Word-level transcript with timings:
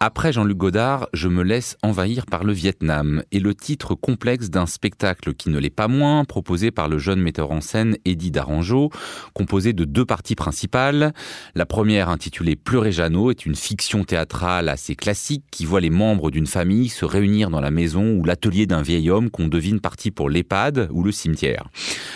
Après 0.00 0.32
Jean-Luc 0.32 0.56
Godard, 0.56 1.08
je 1.12 1.26
me 1.26 1.42
laisse 1.42 1.76
envahir 1.82 2.24
par 2.26 2.44
le 2.44 2.52
Vietnam 2.52 3.24
et 3.32 3.40
le 3.40 3.52
titre 3.52 3.96
complexe 3.96 4.48
d'un 4.48 4.66
spectacle 4.66 5.34
qui 5.34 5.50
ne 5.50 5.58
l'est 5.58 5.70
pas 5.70 5.88
moins, 5.88 6.24
proposé 6.24 6.70
par 6.70 6.88
le 6.88 6.98
jeune 6.98 7.20
metteur 7.20 7.50
en 7.50 7.60
scène 7.60 7.96
Eddie 8.04 8.30
Daranjo, 8.30 8.90
composé 9.34 9.72
de 9.72 9.84
deux 9.84 10.04
parties 10.04 10.36
principales. 10.36 11.12
La 11.56 11.66
première, 11.66 12.10
intitulée 12.10 12.54
Pleurer 12.54 12.92
Jeannot, 12.92 13.32
est 13.32 13.44
une 13.44 13.56
fiction 13.56 14.04
théâtrale 14.04 14.68
assez 14.68 14.94
classique 14.94 15.42
qui 15.50 15.64
voit 15.64 15.80
les 15.80 15.90
membres 15.90 16.30
d'une 16.30 16.46
famille 16.46 16.90
se 16.90 17.04
réunir 17.04 17.50
dans 17.50 17.60
la 17.60 17.72
maison 17.72 18.12
ou 18.12 18.24
l'atelier 18.24 18.66
d'un 18.66 18.82
vieil 18.82 19.10
homme 19.10 19.30
qu'on 19.30 19.48
devine 19.48 19.80
parti 19.80 20.12
pour 20.12 20.30
l'EHPAD 20.30 20.90
ou 20.92 21.02
le 21.02 21.10
cimetière. 21.10 21.70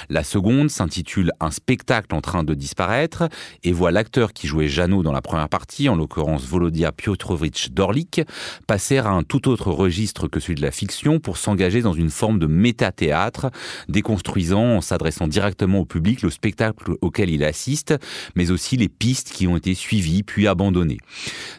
La 0.09 0.23
seconde 0.23 0.71
s'intitule 0.71 1.33
Un 1.41 1.51
spectacle 1.51 2.15
en 2.15 2.21
train 2.21 2.45
de 2.45 2.55
disparaître 2.55 3.25
et 3.65 3.73
voit 3.73 3.91
l'acteur 3.91 4.35
qui 4.35 4.47
jouait 4.47 4.69
Jeannot 4.69 5.03
dans 5.03 5.11
la 5.11 5.21
première 5.21 5.49
partie, 5.49 5.89
en 5.89 5.97
l'occurrence 5.97 6.47
Volodya 6.47 6.93
Piotrovitch 6.93 7.72
d'Orlik 7.73 8.23
passer 8.67 8.99
à 8.99 9.09
un 9.11 9.23
tout 9.23 9.49
autre 9.49 9.71
registre 9.71 10.29
que 10.29 10.41
celui 10.41 10.55
de 10.57 10.63
la 10.63 10.71
fiction 10.71 11.21
pour 11.21 11.37
s'engager 11.37 11.83
dans 11.83 11.93
une 11.93 12.11
forme 12.11 12.39
de 12.39 12.47
métathéâtre, 12.47 13.51
déconstruisant 13.89 14.77
en 14.77 14.81
s'adressant 14.81 15.27
directement 15.27 15.81
au 15.81 15.85
public 15.85 16.23
le 16.23 16.31
spectacle 16.31 16.93
auquel 17.01 17.31
il 17.31 17.45
assiste, 17.45 17.95
mais 18.37 18.51
aussi 18.51 18.77
les 18.77 18.89
pistes 18.89 19.31
qui 19.33 19.47
ont 19.47 19.57
été 19.57 19.75
suivies 19.75 20.23
puis 20.23 20.47
abandonnées. 20.47 20.99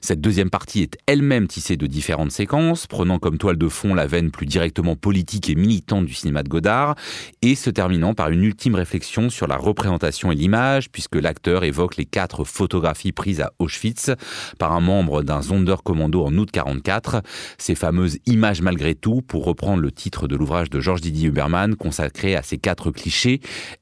Cette 0.02 0.21
deuxième 0.21 0.49
partie 0.49 0.81
est 0.81 0.98
elle-même 1.07 1.48
tissée 1.48 1.77
de 1.77 1.88
différentes 1.88 2.32
séquences, 2.32 2.88
prenant 2.88 3.20
comme 3.20 3.38
toile 3.38 3.57
de 3.57 3.68
fond 3.68 3.93
la 3.93 4.05
veine 4.05 4.32
plus 4.32 4.45
directement 4.45 4.95
politique 4.95 5.49
et 5.49 5.55
militante 5.55 6.05
du 6.05 6.13
cinéma 6.13 6.43
de 6.43 6.49
Godard, 6.49 6.95
et 7.41 7.55
se 7.55 7.70
terminant 7.70 8.13
par 8.13 8.30
une 8.30 8.43
ultime 8.43 8.76
réflexion 8.76 9.30
sur 9.30 9.48
la 9.48 9.57
représentation 9.57 10.32
et 10.32 10.35
l'image, 10.35 10.90
puisque 10.91 11.16
l'acteur 11.16 11.63
évoque 11.63 11.98
les 11.98 12.05
quatre 12.05 12.43
photographies 12.43 13.12
prises 13.12 13.41
à 13.41 13.54
Auschwitz 13.59 14.12
par 14.59 14.71
un 14.74 14.80
membre 14.80 15.24
d'un 15.24 15.41
Sonderkommando 15.41 16.02
en 16.05 16.37
août 16.37 16.49
44, 16.51 17.21
ces 17.57 17.76
fameuses 17.76 18.18
images 18.26 18.62
malgré 18.62 18.96
tout, 18.96 19.21
pour 19.21 19.46
reprendre 19.46 19.82
le 19.82 19.91
titre 19.91 20.27
de 20.27 20.35
l'ouvrage 20.35 20.70
de 20.70 20.79
Georges 20.79 21.01
Didier 21.01 21.29
Huberman 21.29 21.76
consacré 21.76 22.35
à 22.35 22.41
ces 22.41 22.57
quatre 22.57 22.91
clichés, 22.91 23.40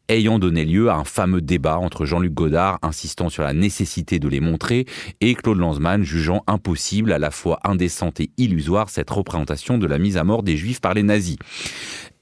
ayant 0.09 0.39
donné 0.39 0.65
lieu 0.65 0.89
à 0.89 0.95
un 0.95 1.03
fameux 1.03 1.41
débat 1.41 1.77
entre 1.77 2.05
Jean-Luc 2.05 2.33
Godard 2.33 2.79
insistant 2.81 3.29
sur 3.29 3.43
la 3.43 3.53
nécessité 3.53 4.19
de 4.19 4.27
les 4.27 4.39
montrer 4.39 4.85
et 5.21 5.35
Claude 5.35 5.57
Lanzmann 5.57 6.03
jugeant 6.03 6.43
impossible, 6.47 7.11
à 7.11 7.19
la 7.19 7.31
fois 7.31 7.59
indécente 7.63 8.19
et 8.19 8.31
illusoire, 8.37 8.89
cette 8.89 9.09
représentation 9.09 9.77
de 9.77 9.87
la 9.87 9.97
mise 9.97 10.17
à 10.17 10.23
mort 10.23 10.43
des 10.43 10.57
Juifs 10.57 10.81
par 10.81 10.93
les 10.93 11.03
nazis. 11.03 11.37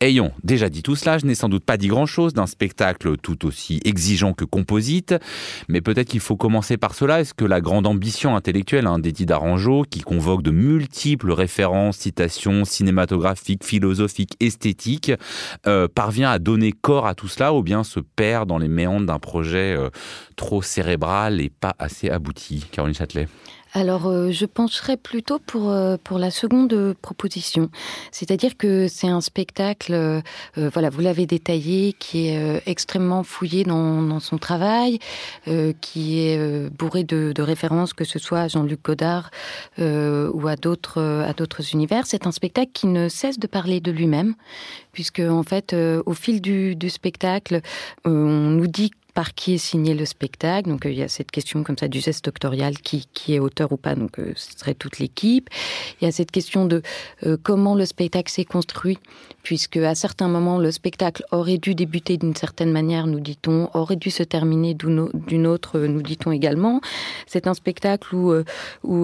Ayant 0.01 0.31
déjà 0.45 0.69
dit 0.69 0.81
tout 0.81 0.95
cela, 0.95 1.17
je 1.17 1.25
n'ai 1.25 1.35
sans 1.35 1.49
doute 1.49 1.65
pas 1.65 1.75
dit 1.75 1.89
grand-chose 1.89 2.33
d'un 2.33 2.47
spectacle 2.47 3.17
tout 3.17 3.45
aussi 3.45 3.81
exigeant 3.83 4.31
que 4.31 4.45
composite, 4.45 5.13
mais 5.67 5.81
peut-être 5.81 6.07
qu'il 6.07 6.21
faut 6.21 6.37
commencer 6.37 6.77
par 6.77 6.95
cela. 6.95 7.19
Est-ce 7.19 7.33
que 7.33 7.43
la 7.43 7.59
grande 7.59 7.85
ambition 7.85 8.37
intellectuelle 8.37 8.87
hein, 8.87 8.99
d'Eddie 8.99 9.25
Daranjo, 9.25 9.83
qui 9.83 9.99
convoque 9.99 10.41
de 10.41 10.51
multiples 10.51 11.33
références, 11.33 11.97
citations 11.97 12.63
cinématographiques, 12.63 13.65
philosophiques, 13.65 14.37
esthétiques, 14.39 15.11
euh, 15.67 15.89
parvient 15.93 16.31
à 16.31 16.39
donner 16.39 16.71
corps 16.71 17.05
à 17.05 17.13
tout 17.13 17.27
cela 17.27 17.53
ou 17.53 17.61
bien 17.61 17.83
se 17.83 17.99
perd 17.99 18.47
dans 18.47 18.57
les 18.57 18.69
méandres 18.69 19.07
d'un 19.07 19.19
projet 19.19 19.75
euh, 19.77 19.89
trop 20.37 20.61
cérébral 20.61 21.41
et 21.41 21.49
pas 21.49 21.75
assez 21.77 22.09
abouti? 22.09 22.65
Caroline 22.71 22.95
Châtelet 22.95 23.27
alors, 23.73 24.07
euh, 24.07 24.31
je 24.31 24.45
pencherais 24.45 24.97
plutôt 24.97 25.37
pour, 25.37 25.69
euh, 25.69 25.97
pour 26.03 26.17
la 26.17 26.31
seconde 26.31 26.95
proposition. 27.01 27.69
C'est-à-dire 28.11 28.57
que 28.57 28.87
c'est 28.87 29.07
un 29.07 29.21
spectacle, 29.21 29.93
euh, 29.93 30.21
voilà, 30.55 30.89
vous 30.89 31.01
l'avez 31.01 31.27
détaillé, 31.27 31.93
qui 31.93 32.27
est 32.27 32.61
extrêmement 32.65 33.23
fouillé 33.23 33.63
dans, 33.63 34.01
dans 34.01 34.19
son 34.19 34.37
travail, 34.37 34.99
qui 35.81 36.19
est 36.19 36.69
bourré 36.69 37.03
de, 37.03 37.31
de, 37.33 37.41
références, 37.41 37.93
que 37.93 38.03
ce 38.03 38.19
soit 38.19 38.41
à 38.41 38.47
Jean-Luc 38.47 38.83
Godard 38.83 39.29
ou 39.77 40.47
à 40.47 40.55
d'autres, 40.55 41.01
à 41.01 41.33
d'autres 41.33 41.73
univers. 41.73 42.05
C'est 42.05 42.27
un 42.27 42.31
spectacle 42.31 42.71
qui 42.73 42.87
ne 42.87 43.09
cesse 43.09 43.39
de 43.39 43.47
parler 43.47 43.79
de 43.79 43.91
lui-même, 43.91 44.35
puisque, 44.91 45.19
en 45.19 45.43
fait, 45.43 45.73
au 45.73 46.13
fil 46.13 46.41
du 46.41 46.89
spectacle, 46.89 47.61
on 48.05 48.09
nous 48.09 48.67
dit 48.67 48.91
par 49.19 49.33
qui 49.33 49.55
est 49.55 49.57
signé 49.57 49.95
le 49.95 50.05
spectacle. 50.05 50.69
Donc 50.69 50.85
euh, 50.85 50.91
il 50.91 50.97
y 50.97 51.03
a 51.03 51.09
cette 51.09 51.29
question 51.29 51.61
comme 51.65 51.77
ça 51.77 51.89
du 51.89 51.99
geste 51.99 52.23
doctorial, 52.23 52.77
qui, 52.77 53.05
qui 53.13 53.33
est 53.35 53.39
auteur 53.39 53.69
ou 53.73 53.75
pas, 53.75 53.93
donc 53.93 54.17
euh, 54.17 54.31
ce 54.37 54.57
serait 54.57 54.75
toute 54.75 54.97
l'équipe. 54.99 55.49
Il 55.99 56.05
y 56.05 56.07
a 56.07 56.13
cette 56.13 56.31
question 56.31 56.65
de 56.65 56.81
euh, 57.25 57.35
comment 57.43 57.75
le 57.75 57.85
spectacle 57.85 58.31
s'est 58.31 58.45
construit, 58.45 58.97
puisque 59.43 59.75
à 59.75 59.93
certains 59.93 60.29
moments 60.29 60.57
le 60.57 60.71
spectacle 60.71 61.25
aurait 61.33 61.57
dû 61.57 61.75
débuter 61.75 62.15
d'une 62.15 62.33
certaine 62.33 62.71
manière, 62.71 63.07
nous 63.07 63.19
dit-on, 63.19 63.69
aurait 63.73 63.97
dû 63.97 64.09
se 64.09 64.23
terminer 64.23 64.73
d'une 64.73 65.47
autre, 65.47 65.79
nous 65.79 66.01
dit-on 66.01 66.31
également. 66.31 66.79
C'est 67.27 67.45
un 67.45 67.53
spectacle 67.53 68.15
où, 68.15 68.33
où, 68.83 68.97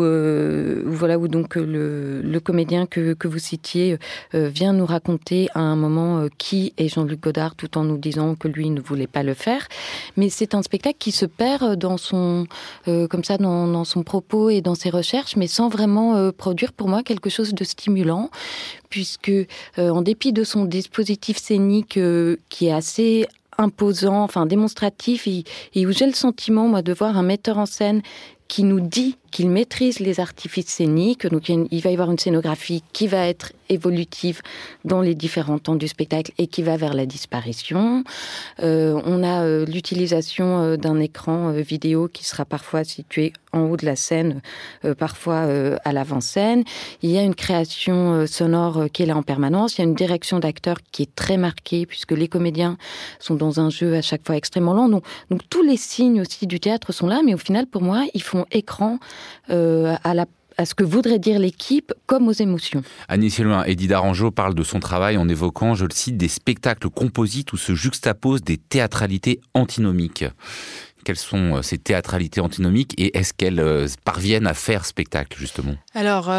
voilà 0.86 1.20
où 1.20 1.28
donc 1.28 1.56
le, 1.56 2.22
le 2.22 2.40
comédien 2.40 2.86
que, 2.86 3.14
que 3.16 3.28
vous 3.28 3.40
citiez 3.40 3.98
vient 4.34 4.72
nous 4.72 4.86
raconter 4.86 5.50
à 5.56 5.60
un 5.60 5.76
moment 5.76 6.28
qui 6.38 6.74
est 6.78 6.88
Jean-Luc 6.88 7.20
Godard, 7.22 7.56
tout 7.56 7.78
en 7.78 7.84
nous 7.84 7.98
disant 7.98 8.36
que 8.36 8.48
lui 8.48 8.70
ne 8.70 8.80
voulait 8.80 9.08
pas 9.08 9.24
le 9.24 9.34
faire 9.34 9.68
mais 10.18 10.30
c'est 10.30 10.56
un 10.56 10.62
spectacle 10.62 10.98
qui 11.00 11.12
se 11.12 11.26
perd 11.26 11.76
dans 11.76 11.98
son, 11.98 12.48
euh, 12.88 13.08
comme 13.08 13.24
ça, 13.24 13.38
dans, 13.38 13.84
son 13.84 14.04
propos 14.04 14.50
et 14.50 14.62
dans 14.62 14.76
ses 14.76 14.90
recherches, 14.90 15.36
mais 15.36 15.48
sans 15.48 15.70
vraiment 15.70 16.16
euh, 16.16 16.32
produire 16.32 16.74
pour 16.74 16.88
moi 16.88 17.04
quelque 17.04 17.30
chose 17.30 17.54
de 17.54 17.64
stimulant, 17.64 18.30
puisque 18.90 19.30
euh, 19.30 19.46
en 19.78 20.02
dépit 20.02 20.34
de 20.34 20.44
son 20.44 20.66
dispositif 20.66 21.38
scénique 21.38 22.00
qui 22.50 22.68
est 22.68 22.72
assez 22.72 23.28
imposant, 23.58 24.24
enfin 24.24 24.46
démonstratif, 24.46 25.28
et, 25.28 25.44
et 25.74 25.86
où 25.86 25.92
j'ai 25.92 26.06
le 26.06 26.14
sentiment, 26.14 26.68
moi, 26.68 26.82
de 26.82 26.94
voir 26.94 27.18
un 27.18 27.24
metteur 27.24 27.58
en 27.58 27.66
scène 27.66 28.02
qui 28.48 28.64
nous 28.64 28.80
dit 28.80 29.18
qu'il 29.36 29.50
maîtrise 29.50 30.00
les 30.00 30.22
artifices 30.22 30.68
scéniques. 30.68 31.28
Donc, 31.28 31.50
il 31.50 31.82
va 31.82 31.90
y 31.90 31.94
avoir 31.94 32.10
une 32.10 32.18
scénographie 32.18 32.86
qui 32.94 33.06
va 33.06 33.28
être 33.28 33.52
évolutive 33.68 34.42
dans 34.86 35.02
les 35.02 35.14
différents 35.14 35.60
temps 35.60 35.76
du 35.76 35.90
spectacle 35.90 36.32
et 36.38 36.48
qui 36.48 36.62
va 36.62 36.78
vers 36.78 36.94
la 36.94 37.06
disparition. 37.06 38.06
Euh, 38.62 39.02
on 39.04 39.24
a 39.24 39.44
euh, 39.44 39.66
l'utilisation 39.66 40.62
euh, 40.62 40.78
d'un 40.78 41.02
écran 41.02 41.52
vidéo 41.52 42.08
qui 42.08 42.24
sera 42.24 42.46
parfois 42.46 42.86
situé 42.86 43.34
en 43.52 43.64
haut 43.64 43.78
de 43.78 43.86
la 43.86 43.96
scène, 43.96 44.42
parfois 44.98 45.48
à 45.86 45.94
l'avant-scène. 45.94 46.66
Il 47.02 47.10
y 47.10 47.18
a 47.18 47.22
une 47.22 47.36
création 47.36 48.28
sonore 48.28 48.88
qui 48.92 49.04
est 49.04 49.06
là 49.06 49.16
en 49.16 49.24
permanence. 49.24 49.78
Il 49.78 49.82
y 49.82 49.86
a 49.86 49.88
une 49.88 49.96
direction 49.96 50.40
d'acteurs 50.40 50.80
qui 50.92 51.04
est 51.04 51.16
très 51.16 51.38
marquée 51.38 51.86
puisque 51.86 52.12
les 52.12 52.28
comédiens 52.28 52.78
sont 53.18 53.36
dans 53.36 53.62
un 53.62 53.70
jeu 53.70 53.96
à 53.96 54.02
chaque 54.02 54.26
fois 54.26 54.36
extrêmement 54.36 54.74
lent. 54.74 54.90
Donc, 54.90 55.42
tous 55.50 55.62
les 55.62 55.78
signes 55.78 56.20
aussi 56.20 56.48
du 56.48 56.60
théâtre 56.60 56.92
sont 56.92 57.08
là, 57.08 57.22
mais 57.24 57.34
au 57.34 57.38
final, 57.38 57.66
pour 57.66 57.82
moi, 57.82 58.04
ils 58.14 58.22
font 58.22 58.46
écran 58.52 59.00
à 59.50 60.14
la 60.14 60.26
à 60.58 60.66
ce 60.66 60.76
que 60.76 60.84
voudrait 60.84 61.20
dire 61.20 61.40
l'équipe 61.40 61.94
comme 62.06 62.28
aux 62.28 62.34
émotions. 62.34 62.84
Annie 63.08 63.30
Sylvain, 63.30 63.64
Eddie 63.64 63.88
Daranjo 63.88 64.32
parle 64.32 64.56
de 64.56 64.64
son 64.64 64.80
travail 64.80 65.18
en 65.18 65.28
évoquant, 65.28 65.76
je 65.76 65.86
le 65.86 65.94
cite, 65.94 66.18
des 66.18 66.28
spectacles 66.28 66.90
composites 66.90 67.54
où 67.54 67.58
se 67.58 67.76
juxtaposent 67.76 68.44
des 68.44 68.58
théâtralités 68.58 69.42
antinomiques. 69.54 70.26
Quelles 71.04 71.18
sont 71.18 71.58
euh, 71.58 71.62
ces 71.62 71.78
théâtralités 71.78 72.42
antinomiques 72.42 72.96
et 72.98 73.16
est-ce 73.16 73.32
qu'elles 73.32 73.60
euh, 73.60 73.88
parviennent 74.06 74.48
à 74.48 74.56
faire 74.56 74.86
spectacle 74.86 75.38
justement? 75.38 75.76
Alors 75.94 76.30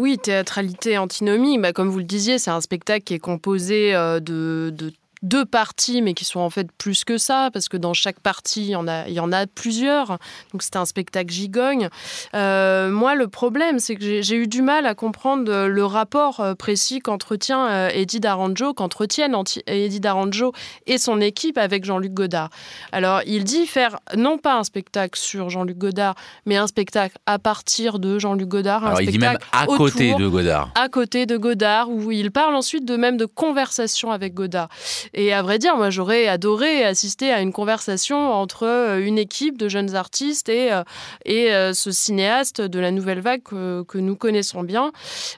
oui, 0.00 0.18
théâtralité 0.18 0.98
antinomique, 0.98 1.60
bah, 1.60 1.72
comme 1.72 1.88
vous 1.88 1.98
le 1.98 2.04
disiez, 2.04 2.38
c'est 2.38 2.50
un 2.50 2.60
spectacle 2.60 3.04
qui 3.04 3.14
est 3.14 3.20
composé 3.20 3.92
de, 3.92 4.70
de 4.70 4.92
deux 5.24 5.46
parties, 5.46 6.02
mais 6.02 6.14
qui 6.14 6.24
sont 6.24 6.40
en 6.40 6.50
fait 6.50 6.70
plus 6.72 7.04
que 7.04 7.18
ça, 7.18 7.48
parce 7.52 7.68
que 7.68 7.76
dans 7.76 7.94
chaque 7.94 8.20
partie, 8.20 8.62
il 8.62 8.70
y 8.70 8.76
en 8.76 8.86
a, 8.86 9.08
il 9.08 9.14
y 9.14 9.20
en 9.20 9.32
a 9.32 9.46
plusieurs. 9.46 10.18
Donc 10.52 10.62
c'est 10.62 10.76
un 10.76 10.84
spectacle 10.84 11.32
gigogne. 11.32 11.88
Euh, 12.34 12.90
moi, 12.90 13.14
le 13.14 13.26
problème, 13.26 13.78
c'est 13.78 13.96
que 13.96 14.22
j'ai 14.22 14.36
eu 14.36 14.46
du 14.46 14.60
mal 14.60 14.86
à 14.86 14.94
comprendre 14.94 15.66
le 15.66 15.84
rapport 15.84 16.40
euh, 16.40 16.54
précis 16.54 17.00
qu'entretient 17.00 17.66
euh, 17.66 17.88
Eddie 17.88 18.20
Daranjo, 18.20 18.74
qu'entretiennent 18.74 19.34
Eddie 19.66 20.00
Daranjo 20.00 20.52
et 20.86 20.98
son 20.98 21.20
équipe 21.20 21.56
avec 21.56 21.84
Jean-Luc 21.84 22.12
Godard. 22.12 22.50
Alors, 22.92 23.22
il 23.26 23.44
dit 23.44 23.66
faire 23.66 23.98
non 24.16 24.36
pas 24.36 24.58
un 24.58 24.64
spectacle 24.64 25.18
sur 25.18 25.48
Jean-Luc 25.48 25.78
Godard, 25.78 26.14
mais 26.44 26.56
un 26.56 26.66
spectacle 26.66 27.16
à 27.24 27.38
partir 27.38 27.98
de 27.98 28.18
Jean-Luc 28.18 28.48
Godard. 28.48 28.84
Alors, 28.84 29.00
il 29.00 29.10
dit 29.10 29.18
même 29.18 29.38
à 29.52 29.66
côté 29.66 30.14
de 30.14 30.28
Godard. 30.28 30.70
À 30.74 30.88
côté 30.90 31.24
de 31.24 31.38
Godard, 31.38 31.88
où 31.88 32.10
il 32.12 32.30
parle 32.30 32.54
ensuite 32.54 32.84
de 32.84 32.96
même 32.96 33.16
de 33.16 33.24
conversation 33.24 34.10
avec 34.10 34.34
Godard. 34.34 34.68
Et 35.14 35.32
à 35.32 35.42
vrai 35.42 35.58
dire, 35.58 35.76
moi, 35.76 35.90
j'aurais 35.90 36.26
adoré 36.26 36.84
assister 36.84 37.30
à 37.32 37.40
une 37.40 37.52
conversation 37.52 38.32
entre 38.32 38.66
euh, 38.66 39.04
une 39.04 39.16
équipe 39.16 39.56
de 39.56 39.68
jeunes 39.68 39.94
artistes 39.94 40.48
et, 40.48 40.72
euh, 40.72 40.82
et 41.24 41.52
euh, 41.54 41.72
ce 41.72 41.92
cinéaste 41.92 42.60
de 42.60 42.80
la 42.80 42.90
nouvelle 42.90 43.20
vague 43.20 43.42
que, 43.42 43.84
nous 43.94 44.16
connaissons 44.16 44.64
bien. 44.64 44.90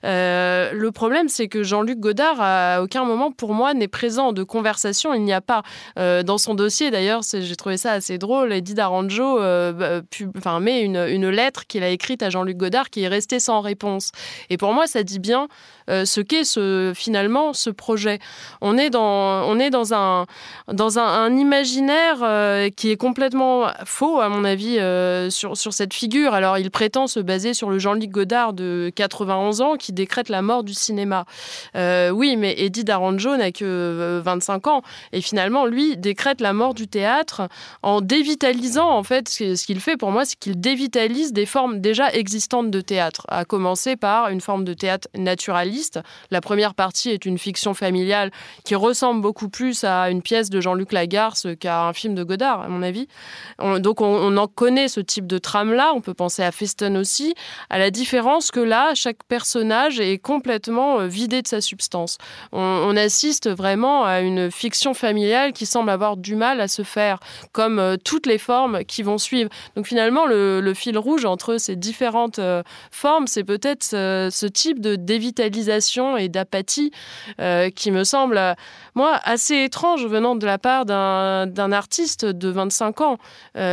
le 0.02 0.88
problème, 0.90 1.28
c'est 1.28 1.49
que 1.49 1.62
Jean-Luc 1.62 2.00
Godard, 2.00 2.40
à 2.40 2.82
aucun 2.82 3.05
moment, 3.05 3.31
pour 3.31 3.52
moi, 3.52 3.75
n'est 3.75 3.87
présent 3.87 4.32
de 4.32 4.43
conversation. 4.43 5.12
Il 5.12 5.23
n'y 5.23 5.32
a 5.32 5.43
pas. 5.43 5.62
dans 5.96 6.38
son 6.38 6.55
dossier, 6.55 6.90
d'ailleurs, 6.90 7.20
j'ai 7.22 7.56
trouvé 7.56 7.76
ça 7.76 7.93
assez 7.93 8.17
drôle. 8.17 8.52
Eddie 8.52 8.75
Daranjo 8.75 9.38
bah, 9.38 10.00
enfin, 10.37 10.58
met 10.61 10.82
une, 10.82 10.96
une 10.96 11.29
lettre 11.29 11.67
qu'il 11.67 11.82
a 11.82 11.90
écrite 11.90 12.22
à 12.22 12.31
Jean-Luc 12.31 12.56
Godard 12.56 12.88
qui 12.88 13.02
est 13.02 13.08
restée 13.08 13.40
sans 13.40 13.61
réponse. 13.61 14.11
Et 14.49 14.56
pour 14.56 14.72
moi, 14.72 14.87
ça 14.87 15.02
dit 15.02 15.19
bien 15.19 15.49
ce 15.88 16.21
qu'est 16.21 16.47
finalement 16.94 17.53
ce 17.53 17.71
projet. 17.71 18.19
On 18.61 18.79
est 18.79 18.91
dans, 18.91 19.93
un, 19.94 21.37
imaginaire 21.37 22.19
euh, 22.23 22.71
qui 22.71 22.91
est 22.91 22.97
complètement 22.97 23.67
faux, 23.85 24.21
à 24.21 24.29
mon 24.29 24.44
avis, 24.44 24.79
euh, 24.79 25.31
sur, 25.31 25.56
sur 25.56 25.73
cette 25.73 25.94
figure. 25.94 26.35
Alors, 26.35 26.59
il 26.59 26.71
prétend 26.71 27.06
se 27.06 27.21
baser 27.21 27.55
sur 27.55 27.71
le 27.71 27.79
Jean-Luc 27.79 28.11
Godard 28.11 28.53
de 28.53 28.91
91 28.94 29.61
ans 29.61 29.77
qui 29.77 29.93
décrète 29.93 30.29
la 30.29 30.43
mort 30.43 30.65
du 30.65 30.75
cinéma. 30.75 31.25
oui, 31.75 32.37
mais 32.37 32.55
Eddie 32.59 32.85
Daranjo 32.85 33.37
n'a 33.37 33.53
que 33.53 34.21
25 34.25 34.67
ans. 34.69 34.82
Et 35.12 35.21
finalement, 35.21 35.67
lui, 35.67 35.97
décrète 35.97 36.41
la 36.41 36.53
mort 36.53 36.75
du 36.75 36.89
théâtre 36.89 37.49
en 37.82 38.00
dévitalisant, 38.00 38.91
en 38.91 39.03
fait, 39.03 39.29
ce 39.29 39.67
qu'il 39.67 39.81
fait 39.81 39.97
pour 39.97 40.11
moi, 40.11 40.25
c'est 40.25 40.37
qu'il 40.39 40.61
dévitalise 40.61 41.32
des 41.32 41.47
formes 41.47 41.81
déjà 41.81 42.12
existantes 42.12 42.71
de 42.71 42.81
théâtre, 42.81 43.27
à 43.29 43.44
commencer 43.44 43.97
par 43.97 44.29
une 44.29 44.41
forme 44.41 44.65
de 44.65 44.75
théâtre 44.75 45.09
naturaliste. 45.15 45.75
La 46.31 46.40
première 46.40 46.75
partie 46.75 47.11
est 47.11 47.25
une 47.25 47.38
fiction 47.38 47.75
familiale 47.75 48.31
qui 48.64 48.75
ressemble 48.75 49.20
beaucoup 49.20 49.49
plus 49.49 49.84
à 49.84 50.11
une 50.11 50.23
pièce 50.23 50.50
de 50.50 50.61
Jean-Luc 50.61 50.93
Lagarce 50.93 51.46
qu'à 51.58 51.84
un 51.84 51.93
film 51.93 52.14
de 52.14 52.25
Godard, 52.25 52.62
à 52.62 52.69
mon 52.69 52.82
avis. 52.82 53.08
donc 53.58 54.00
on, 54.00 54.37
en 54.37 54.46
connaît 54.49 54.88
ce 54.88 55.00
type 55.00 55.26
de 55.26 55.38
trame-là, 55.38 55.93
on 55.94 56.00
peut 56.00 56.14
penser 56.14 56.43
à 56.43 56.52
Feston 56.52 56.96
aussi, 56.96 57.34
à 57.70 57.78
la 57.78 57.90
différence 57.90 58.50
que 58.50 58.61
là, 58.61 58.94
chaque 58.94 59.25
personnage 59.25 60.00
est 60.00 60.19
complètement 60.19 61.00
euh, 61.00 61.06
vidé 61.06 61.43
de 61.43 61.49
sa 61.49 61.61
substance. 61.61 62.19
On, 62.52 62.96
assiste 62.96 63.50
vraiment 63.50 64.05
à 64.05 64.20
une 64.20 64.50
fiction 64.50 64.94
familiale 64.94 65.52
qui 65.52 65.67
semble 65.67 65.90
avoir 65.90 66.17
du 66.17 66.34
mal 66.34 66.62
à 66.62 66.69
se 66.69 66.82
faire, 66.82 67.19
comme 67.52 67.79
euh, 67.79 67.96
toutes 68.02 68.26
les 68.26 68.38
formes 68.38 68.84
qui 68.84 69.02
vont 69.02 69.19
suivre. 69.19 69.50
Donc 69.76 69.87
finalement, 69.87 70.25
le, 70.25 70.72
fil 70.75 70.96
rouge 70.96 71.25
entre 71.26 71.58
ces 71.58 71.76
différentes 71.76 72.38
euh, 72.38 72.62
formes, 72.90 73.26
c'est 73.26 73.44
peut-être 73.44 73.84
ce, 73.84 74.46
type 74.46 74.81
de 74.81 74.96
dévitalisation 74.96 75.66
et 76.17 76.29
d'apathie 76.29 76.93
qui 77.75 77.91
me 77.91 78.05
semble, 78.05 78.41
moi, 78.95 79.19
assez 79.25 79.65
étrange 79.65 80.07
venant 80.07 80.37
de 80.37 80.47
la 80.47 80.59
part 80.59 80.87
d'un 80.87 81.73
artiste 81.73 82.25
de 82.25 82.49
25 82.49 83.01
ans 83.01 83.19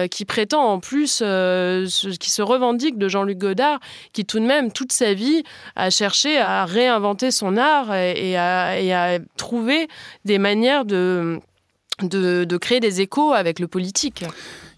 qui 0.10 0.26
prétend 0.26 0.64
en 0.64 0.80
plus, 0.80 1.18
qui 1.18 2.30
se 2.30 2.42
revendique 2.42 2.98
de 2.98 3.08
Jean-Luc 3.08 3.38
Godard, 3.38 3.80
qui 4.12 4.26
tout 4.26 4.40
de 4.40 4.46
même, 4.46 4.72
toute 4.72 4.92
sa 4.92 5.14
vie, 5.14 5.44
a 5.76 5.90
cherché 5.90 6.38
à 6.38 6.66
réinventer 6.66 7.32
son 7.32 7.58
art 7.58 7.94
et, 7.94 8.38
à, 8.38 9.20
trouver 9.38 9.88
des 10.26 10.38
manières 10.38 10.86
de, 10.86 11.40
de, 12.02 12.58
créer 12.58 12.80
des 12.80 13.02
échos 13.02 13.34
avec 13.34 13.60
le 13.60 13.68
politique. 13.68 14.26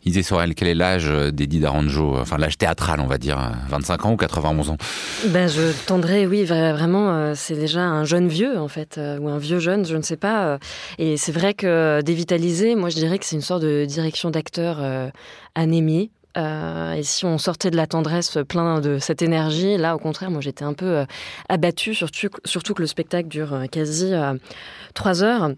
Isée 0.05 0.21
Sorel, 0.21 0.53
quel 0.53 0.67
est 0.67 0.75
l'âge 0.75 1.09
d'Eddie 1.33 1.59
Daranjo 1.59 2.15
Enfin, 2.17 2.37
l'âge 2.37 2.59
théâtral, 2.59 2.99
on 2.99 3.07
va 3.07 3.17
dire, 3.17 3.51
25 3.69 4.05
ans 4.05 4.11
ou 4.13 4.17
91 4.17 4.69
ans? 4.69 4.77
Ben, 5.29 5.47
Je 5.47 5.71
tendrais, 5.87 6.27
oui, 6.27 6.43
vraiment, 6.45 7.09
euh, 7.13 7.33
c'est 7.35 7.55
déjà 7.55 7.81
un 7.81 8.03
jeune 8.05 8.27
vieux, 8.27 8.57
en 8.59 8.67
fait, 8.67 8.97
euh, 8.97 9.17
ou 9.17 9.29
un 9.29 9.39
vieux 9.39 9.59
jeune, 9.59 9.85
je 9.85 9.97
ne 9.97 10.03
sais 10.03 10.17
pas. 10.17 10.45
Euh. 10.45 10.57
Et 10.99 11.17
c'est 11.17 11.31
vrai 11.31 11.55
que 11.55 12.01
dévitaliser, 12.01 12.75
moi, 12.75 12.89
je 12.89 12.95
dirais 12.95 13.17
que 13.17 13.25
c'est 13.25 13.35
une 13.35 13.41
sorte 13.41 13.63
de 13.63 13.85
direction 13.85 14.29
d'acteur 14.29 14.79
anémie. 15.55 16.11
et 16.37 17.03
si 17.03 17.25
on 17.25 17.37
sortait 17.37 17.71
de 17.71 17.77
la 17.77 17.87
tendresse 17.87 18.37
plein 18.47 18.81
de 18.81 18.99
cette 18.99 19.21
énergie, 19.21 19.77
là, 19.77 19.95
au 19.95 19.99
contraire, 19.99 20.29
moi, 20.29 20.41
j'étais 20.41 20.65
un 20.65 20.73
peu 20.73 21.05
abattue, 21.49 21.95
surtout 21.95 22.73
que 22.73 22.81
le 22.81 22.87
spectacle 22.87 23.27
dure 23.27 23.63
quasi 23.71 24.11
trois 24.93 25.23
heures. 25.23 25.51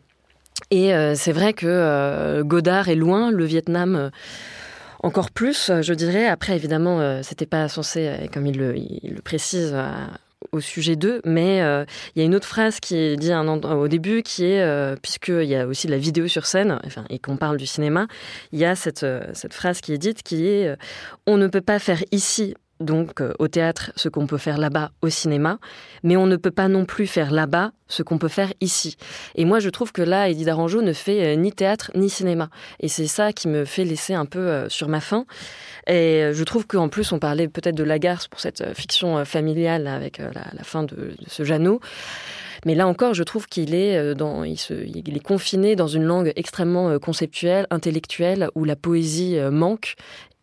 Et 0.72 0.94
euh, 0.94 1.16
c'est 1.16 1.32
vrai 1.32 1.54
que 1.54 1.68
euh, 1.68 2.44
Godard 2.44 2.90
est 2.90 2.96
loin, 2.96 3.32
le 3.32 3.46
Vietnam 3.46 3.96
euh, 3.96 4.10
encore 5.02 5.32
plus, 5.32 5.72
je 5.82 5.94
dirais. 5.94 6.28
Après, 6.28 6.56
évidemment, 6.56 7.22
c'était 7.22 7.46
pas 7.46 7.68
censé, 7.68 8.30
comme 8.34 8.48
il 8.48 8.58
le, 8.58 9.22
précise 9.22 9.76
au 10.52 10.60
sujet 10.60 10.96
d'eux, 10.96 11.22
mais 11.24 11.58
il 11.60 12.20
y 12.20 12.22
a 12.22 12.26
une 12.26 12.34
autre 12.34 12.48
phrase 12.48 12.80
qui 12.80 12.98
est 12.98 13.16
dit 13.16 13.32
au 13.32 13.88
début, 13.88 14.24
qui 14.24 14.46
est, 14.46 14.96
puisqu'il 15.00 15.44
y 15.44 15.56
a 15.56 15.68
aussi 15.68 15.86
de 15.86 15.92
la 15.92 16.00
vidéo 16.00 16.28
sur 16.28 16.48
scène, 16.48 16.80
enfin, 16.84 17.06
et 17.12 17.20
qu'on 17.20 17.38
parle 17.38 17.58
du 17.58 17.68
cinéma, 17.68 18.08
il 18.52 18.58
y 18.58 18.66
a 18.66 18.76
cette, 18.76 19.06
cette 19.34 19.54
phrase 19.54 19.82
qui 19.82 19.94
est 19.94 20.00
dite, 20.00 20.24
qui 20.24 20.48
est 20.48 20.76
On 21.28 21.38
ne 21.38 21.46
peut 21.46 21.62
pas 21.62 21.78
faire 21.78 22.04
ici 22.12 22.56
donc 22.80 23.22
euh, 23.22 23.34
au 23.40 23.48
théâtre 23.48 23.92
ce 23.96 24.10
qu'on 24.10 24.28
peut 24.28 24.38
faire 24.38 24.58
là-bas 24.58 24.92
au 25.02 25.10
cinéma, 25.10 25.60
mais 26.04 26.18
on 26.18 26.28
ne 26.28 26.36
peut 26.36 26.52
pas 26.52 26.68
non 26.68 26.86
plus 26.86 27.08
faire 27.08 27.32
là-bas 27.32 27.72
ce 27.88 28.04
qu'on 28.04 28.18
peut 28.18 28.28
faire 28.28 28.54
ici. 28.62 28.98
Et 29.36 29.46
moi 29.46 29.60
je 29.60 29.70
trouve 29.70 29.92
que 29.92 30.02
là, 30.02 30.30
Eddie 30.30 30.46
Daranjo 30.46 30.82
ne 30.82 30.94
fait 30.94 31.26
euh, 31.26 31.36
ni 31.36 31.52
théâtre 31.52 31.92
ni 31.96 32.10
cinéma. 32.10 32.50
Et 32.80 32.88
c'est 32.88 33.08
ça 33.08 33.34
qui 33.34 33.48
me 33.48 33.66
fait 33.66 33.84
laisser 33.84 34.14
un 34.14 34.26
peu 34.26 34.40
euh, 34.40 34.70
sur 34.70 34.88
ma 34.88 35.00
faim. 35.00 35.26
Et 35.88 36.32
je 36.34 36.44
trouve 36.44 36.68
qu'en 36.68 36.90
plus 36.90 37.12
on 37.12 37.20
parlait 37.20 37.48
peut-être 37.48 37.76
de 37.76 37.84
Lagarce 37.84 38.28
pour 38.28 38.40
cette 38.40 38.74
fiction 38.74 39.24
familiale 39.24 39.88
avec 39.88 40.18
la, 40.18 40.64
fin 40.64 40.84
de, 40.84 41.16
ce 41.28 41.44
Jeannot. 41.44 41.80
Mais 42.66 42.76
là 42.76 42.88
encore, 42.88 43.14
je 43.14 43.24
trouve 43.24 43.48
qu'il 43.48 43.74
est, 43.74 43.94
est 43.94 45.24
confiné 45.24 45.78
dans 45.78 45.88
une 45.88 46.04
langue 46.04 46.34
extrêmement 46.36 47.00
conceptuelle, 47.00 47.68
intellectuelle, 47.70 48.50
où 48.56 48.66
la 48.66 48.76
poésie 48.76 49.38
manque 49.50 49.96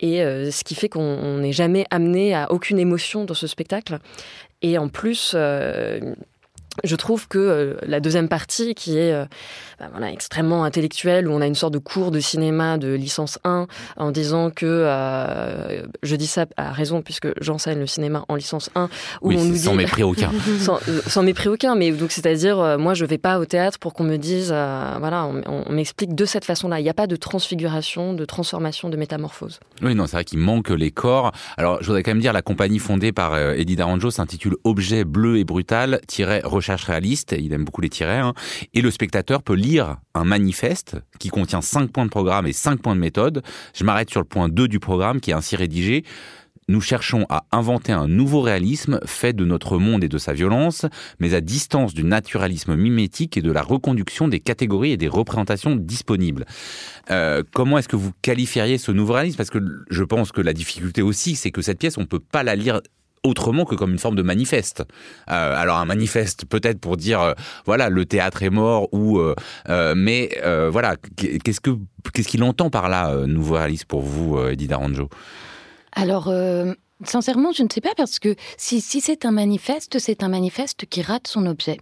et 0.05 0.23
euh, 0.23 0.51
ce 0.51 0.65
qui 0.65 0.75
fait 0.75 0.91
qu'on 0.91 1.39
n'est 1.39 1.55
jamais 1.55 1.87
amené 1.91 2.35
à 2.35 2.53
aucune 2.53 2.79
émotion 2.79 3.25
dans 3.25 3.33
ce 3.33 3.47
spectacle. 3.47 3.99
Et 4.61 4.77
en 4.77 4.89
plus, 4.89 5.33
euh, 5.35 6.15
je 6.83 6.97
trouve 6.97 7.29
que 7.29 7.39
euh, 7.39 7.75
la 7.87 8.01
deuxième 8.01 8.29
partie, 8.29 8.75
qui 8.75 8.99
est 8.99 9.13
euh, 9.13 9.25
bah, 9.79 9.87
voilà, 9.93 10.11
extrêmement 10.11 10.65
intellectuelle, 10.65 11.29
où 11.29 11.33
on 11.33 11.41
a 11.41 11.47
une 11.47 11.55
sorte 11.55 11.73
de 11.73 11.79
cours 11.79 12.11
de 12.11 12.21
cinéma 12.21 12.79
de 12.79 12.93
licence 12.95 13.39
1, 13.45 13.67
en 13.97 14.11
disant 14.11 14.51
que, 14.51 14.67
euh, 14.67 15.83
je 16.03 16.17
dis 16.17 16.27
ça 16.27 16.47
à 16.57 16.73
raison, 16.73 17.03
puisque 17.03 17.29
j'enseigne 17.41 17.79
le 17.79 17.87
cinéma 17.87 18.25
en 18.29 18.35
licence 18.35 18.71
1, 18.75 18.89
où 19.23 19.33
on 19.33 19.45
nous 19.45 19.57
sans 19.57 19.75
mépris 19.75 20.03
aucun. 20.03 20.31
sans, 21.07 21.23
mépris 21.23 21.49
aucun, 21.49 21.75
mais 21.77 21.93
donc 21.93 22.11
c'est-à-dire, 22.11 22.79
moi 22.79 22.95
je 22.95 23.05
vais 23.05 23.19
pas 23.19 23.39
au 23.39 23.45
théâtre 23.45 23.79
pour 23.79 23.95
qu'on 23.95 24.05
me 24.05 24.17
dise, 24.17 24.49
voilà, 24.49 25.27
on, 25.27 25.73
m'explique 25.73 26.15
de 26.15 26.25
cette 26.25 26.45
façon-là. 26.45 26.81
Il 26.81 26.83
n'y 26.83 26.91
a 26.91 26.95
pas 26.95 27.07
de 27.07 27.17
transfiguration, 27.17 28.15
de 28.15 28.25
transformation, 28.25 28.89
de 28.89 28.97
métamorphose. 28.97 29.61
Oui, 29.83 29.95
non, 29.95 30.07
c'est 30.07 30.17
vrai 30.17 30.25
qu'il 30.25 30.39
manque 30.39 30.71
les 30.71 30.91
corps. 30.91 31.33
Alors, 31.57 31.79
je 31.81 31.87
voudrais 31.87 32.03
quand 32.03 32.13
même 32.13 32.21
dire, 32.21 32.33
la 32.33 32.43
compagnie 32.43 32.79
fondée 32.79 33.13
par 33.13 33.37
Eddie 33.37 33.77
Daranjo 33.77 34.11
s'intitule 34.11 34.57
Objet 34.65 35.05
bleu 35.05 35.39
et 35.39 35.45
brutal, 35.45 36.01
recherche 36.65 36.85
réaliste, 36.85 37.35
il 37.39 37.53
aime 37.53 37.65
beaucoup 37.65 37.83
les 37.83 37.91
tirets, 37.91 38.19
hein. 38.19 38.33
et 38.73 38.81
le 38.81 38.91
spectateur 38.91 39.43
peut 39.43 39.55
lire 39.55 39.97
un 40.15 40.25
manifeste 40.25 40.97
qui 41.19 41.29
contient 41.29 41.61
5 41.61 41.91
points 41.91 42.07
de 42.07 42.11
programme 42.11 42.47
et 42.47 42.53
5 42.53 42.81
points 42.81 42.95
de 42.95 43.01
méthode. 43.01 43.43
Je 43.75 43.85
m'arrête 43.85 44.11
sur 44.11 44.21
le 44.21 44.27
point 44.27 44.49
2 44.49 44.67
du 44.67 44.81
programme 44.81 45.21
qui 45.21 45.31
est 45.31 45.35
ainsi 45.35 45.57
rédigé. 45.57 46.05
Nous 46.67 46.81
cherchons 46.81 47.27
à 47.29 47.45
inventer 47.53 47.93
un 47.93 48.09
nouveau 48.09 48.41
réalisme 48.41 48.99
fait 49.05 49.35
de 49.35 49.45
notre 49.45 49.77
monde 49.77 50.03
et 50.03 50.09
de 50.09 50.17
sa 50.17 50.33
violence, 50.33 50.87
mais 51.21 51.35
à 51.35 51.43
distance 51.43 51.93
du 51.93 52.05
naturalisme 52.05 52.75
mimétique 52.75 53.37
et 53.37 53.43
de 53.43 53.53
la 53.53 53.61
reconduction 53.61 54.29
des 54.29 54.41
catégories 54.41 54.93
et 54.93 54.97
des 54.97 55.09
représentations 55.09 55.77
disponibles. 55.77 56.47
Euh, 57.11 57.43
comment 57.53 57.77
est-ce 57.77 57.89
que 57.89 57.97
vous 57.97 58.13
qualifieriez 58.23 58.79
ce 58.79 58.93
nouveau 58.93 59.13
réalisme? 59.13 59.37
Parce 59.37 59.51
que 59.51 59.59
je 59.91 60.05
pense 60.05 60.33
que 60.33 60.41
la 60.41 60.55
difficulté 60.55 61.03
aussi, 61.03 61.37
c'est 61.37 61.51
que 61.51 61.61
cette 61.61 61.79
pièce, 61.79 61.99
on 61.99 62.03
ne 62.03 62.07
peut 62.07 62.21
pas 62.21 62.43
la 62.43 62.57
lire 62.57 62.81
autrement 63.25 63.65
que 63.65 63.75
comme 63.75 63.93
une 63.93 63.99
forme 63.99 64.17
de 64.17 64.23
manifeste. 64.23 64.85
Euh, 65.31 65.57
alors 65.57 65.79
un 65.79 65.87
manifeste 65.87 66.45
peut-être 66.45 66.79
pour 66.79 66.97
dire 66.97 67.21
euh, 67.21 67.33
voilà 67.65 67.89
le 67.89 68.05
théâtre 68.05 68.43
est 68.43 68.51
mort 68.51 68.89
ou 68.93 69.19
euh, 69.19 69.35
mais 69.97 70.31
voilà 70.71 70.97
qu'est-ce 71.17 71.61
que 71.61 71.71
qu'est-ce 72.13 72.29
qu'il 72.29 72.43
entend 72.43 72.71
par 72.71 72.89
là 72.89 73.27
nouveau 73.27 73.55
réaliste 73.55 73.87
pour 73.87 74.03
vous 74.03 74.39
Eddie 74.49 74.69
Daranjo 74.69 75.09
Alors 75.93 76.33
Sincèrement, 77.05 77.51
je 77.53 77.65
ne 77.65 77.69
sais 77.71 77.81
pas 77.81 77.95
parce 77.97 78.21
que 78.21 78.37
si, 78.57 78.81
c'est 78.81 79.25
un 79.25 79.33
manifeste, 79.33 79.99
c'est 79.99 80.23
un 80.23 80.29
manifeste 80.29 80.87
qui 80.87 81.03
rate 81.03 81.27
son 81.27 81.45
objet, 81.47 81.79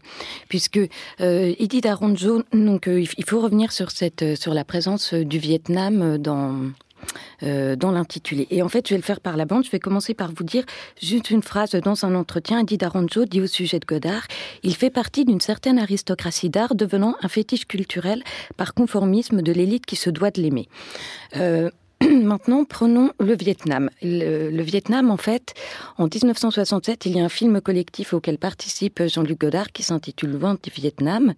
puisque 0.48 0.78
euh, 1.20 1.54
Eddie 1.58 1.82
Daronjo, 1.82 2.42
donc 2.52 2.88
il 2.88 3.24
faut 3.24 3.40
revenir 3.40 3.72
sur 3.72 3.90
cette 3.90 4.36
sur 4.36 4.54
la 4.54 4.64
présence 4.64 5.12
du 5.12 5.38
Vietnam 5.38 6.16
dans 6.16 6.56
euh, 7.42 7.76
dans 7.76 7.90
l'intitulé. 7.90 8.46
Et 8.50 8.62
en 8.62 8.68
fait, 8.68 8.88
je 8.88 8.94
vais 8.94 8.98
le 8.98 9.04
faire 9.04 9.20
par 9.20 9.36
la 9.36 9.44
bande. 9.44 9.64
Je 9.64 9.70
vais 9.70 9.80
commencer 9.80 10.14
par 10.14 10.32
vous 10.32 10.44
dire 10.44 10.64
juste 11.00 11.30
une 11.30 11.42
phrase 11.42 11.70
dans 11.72 12.04
un 12.04 12.14
entretien. 12.14 12.60
Eddie 12.60 12.78
Daranjo 12.78 13.24
dit 13.24 13.40
au 13.40 13.46
sujet 13.46 13.78
de 13.78 13.86
Godard 13.86 14.26
Il 14.62 14.74
fait 14.74 14.90
partie 14.90 15.24
d'une 15.24 15.40
certaine 15.40 15.78
aristocratie 15.78 16.50
d'art, 16.50 16.74
devenant 16.74 17.16
un 17.22 17.28
fétiche 17.28 17.66
culturel 17.66 18.22
par 18.56 18.74
conformisme 18.74 19.42
de 19.42 19.52
l'élite 19.52 19.86
qui 19.86 19.96
se 19.96 20.10
doit 20.10 20.30
de 20.30 20.40
l'aimer. 20.40 20.68
Euh, 21.36 21.70
Maintenant, 22.22 22.64
prenons 22.64 23.10
le 23.20 23.36
Vietnam. 23.36 23.90
Le, 24.02 24.62
Vietnam, 24.62 25.10
en 25.10 25.16
fait, 25.16 25.54
en 25.98 26.04
1967, 26.04 27.06
il 27.06 27.16
y 27.16 27.20
a 27.20 27.24
un 27.24 27.28
film 27.28 27.60
collectif 27.60 28.12
auquel 28.12 28.38
participe 28.38 29.02
Jean-Luc 29.06 29.40
Godard 29.40 29.72
qui 29.72 29.82
s'intitule 29.82 30.32
Loin 30.32 30.56
du 30.60 30.70
Vietnam. 30.70 31.34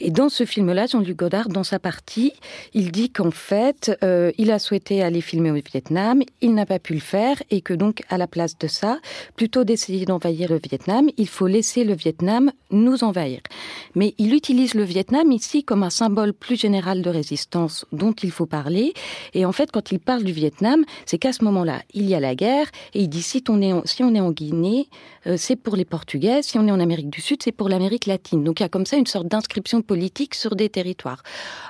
Et 0.00 0.10
dans 0.10 0.28
ce 0.28 0.44
film-là, 0.44 0.86
Jean-Luc 0.86 1.16
Godard, 1.16 1.48
dans 1.48 1.64
sa 1.64 1.78
partie, 1.78 2.32
il 2.74 2.92
dit 2.92 3.10
qu'en 3.10 3.30
fait, 3.30 3.96
euh, 4.02 4.30
il 4.38 4.50
a 4.50 4.58
souhaité 4.58 5.02
aller 5.02 5.20
filmer 5.20 5.50
au 5.50 5.54
Vietnam, 5.54 6.22
il 6.40 6.54
n'a 6.54 6.66
pas 6.66 6.78
pu 6.78 6.94
le 6.94 7.00
faire 7.00 7.42
et 7.50 7.60
que 7.60 7.74
donc, 7.74 8.02
à 8.08 8.18
la 8.18 8.26
place 8.26 8.56
de 8.58 8.68
ça, 8.68 8.98
plutôt 9.36 9.64
d'essayer 9.64 10.04
d'envahir 10.04 10.50
le 10.50 10.60
Vietnam, 10.62 11.08
il 11.16 11.28
faut 11.28 11.46
laisser 11.46 11.84
le 11.84 11.94
Vietnam 11.94 12.52
nous 12.70 13.02
envahir. 13.02 13.40
Mais 13.94 14.14
il 14.18 14.34
utilise 14.34 14.74
le 14.74 14.84
Vietnam 14.84 15.32
ici 15.32 15.64
comme 15.64 15.82
un 15.82 15.90
symbole 15.90 16.34
plus 16.34 16.60
général 16.60 17.02
de 17.02 17.10
résistance 17.10 17.86
dont 17.92 18.12
il 18.12 18.30
faut 18.30 18.46
parler. 18.46 18.92
Et 19.32 19.44
en 19.44 19.52
fait, 19.52 19.72
quand 19.72 19.90
il 19.90 19.98
parle 20.04 20.22
du 20.22 20.32
Vietnam, 20.32 20.84
c'est 21.06 21.18
qu'à 21.18 21.32
ce 21.32 21.44
moment-là, 21.44 21.82
il 21.92 22.06
y 22.06 22.14
a 22.14 22.20
la 22.20 22.34
guerre, 22.34 22.70
et 22.94 23.02
il 23.02 23.08
dit 23.08 23.22
si 23.22 23.42
on 23.48 23.60
est 23.60 23.72
en, 23.72 23.82
si 23.84 24.02
on 24.02 24.14
est 24.14 24.20
en 24.20 24.30
Guinée, 24.30 24.88
euh, 25.26 25.36
c'est 25.36 25.56
pour 25.56 25.76
les 25.76 25.84
Portugais, 25.84 26.42
si 26.42 26.58
on 26.58 26.66
est 26.66 26.70
en 26.70 26.80
Amérique 26.80 27.10
du 27.10 27.20
Sud, 27.20 27.42
c'est 27.42 27.52
pour 27.52 27.68
l'Amérique 27.68 28.06
latine. 28.06 28.44
Donc 28.44 28.60
il 28.60 28.62
y 28.62 28.66
a 28.66 28.68
comme 28.68 28.86
ça 28.86 28.96
une 28.96 29.06
sorte 29.06 29.26
d'inscription 29.28 29.82
politique 29.82 30.34
sur 30.34 30.56
des 30.56 30.68
territoires. 30.68 31.22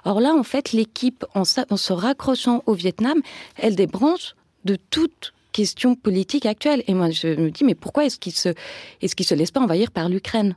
Or 0.05 0.21
là, 0.21 0.35
en 0.35 0.43
fait, 0.43 0.73
l'équipe, 0.73 1.25
en, 1.35 1.45
se 1.45 1.93
raccrochant 1.93 2.63
au 2.67 2.75
Vietnam, 2.75 3.21
elle 3.57 3.77
débranche 3.77 4.35
de 4.65 4.77
toute 4.91 5.33
question 5.53 5.95
politique 5.95 6.47
actuelle. 6.47 6.83
Et 6.87 6.95
moi, 6.95 7.11
je 7.11 7.29
me 7.29 7.51
dis, 7.51 7.65
mais 7.65 7.75
pourquoi 7.75 8.05
est-ce 8.05 8.19
qu'il 8.19 8.33
se, 8.33 8.51
est-ce 9.01 9.15
se 9.23 9.35
laisse 9.35 9.51
pas 9.51 9.61
envahir 9.61 9.91
par 9.91 10.09
l'Ukraine? 10.09 10.57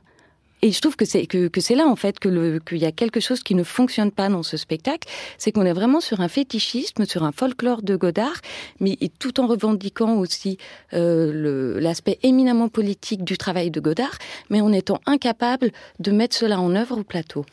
Et 0.62 0.72
je 0.72 0.80
trouve 0.80 0.96
que 0.96 1.04
c'est 1.04 1.26
que, 1.26 1.48
que 1.48 1.60
c'est 1.60 1.74
là 1.74 1.86
en 1.86 1.96
fait 1.96 2.18
que 2.18 2.28
le 2.28 2.58
qu'il 2.58 2.78
y 2.78 2.84
a 2.84 2.92
quelque 2.92 3.20
chose 3.20 3.42
qui 3.42 3.54
ne 3.54 3.62
fonctionne 3.62 4.10
pas 4.10 4.28
dans 4.28 4.42
ce 4.42 4.56
spectacle, 4.56 5.08
c'est 5.38 5.52
qu'on 5.52 5.64
est 5.66 5.72
vraiment 5.72 6.00
sur 6.00 6.20
un 6.20 6.28
fétichisme, 6.28 7.04
sur 7.04 7.22
un 7.22 7.32
folklore 7.32 7.82
de 7.82 7.96
Godard, 7.96 8.40
mais 8.80 8.96
tout 9.18 9.40
en 9.40 9.46
revendiquant 9.46 10.16
aussi 10.16 10.58
euh, 10.94 11.80
l'aspect 11.80 12.18
éminemment 12.22 12.68
politique 12.68 13.24
du 13.24 13.38
travail 13.38 13.70
de 13.70 13.80
Godard, 13.80 14.18
mais 14.50 14.60
en 14.60 14.72
étant 14.72 15.00
incapable 15.06 15.70
de 16.00 16.10
mettre 16.10 16.36
cela 16.36 16.60
en 16.60 16.74
œuvre 16.74 16.98
au 16.98 17.04
plateau. 17.04 17.44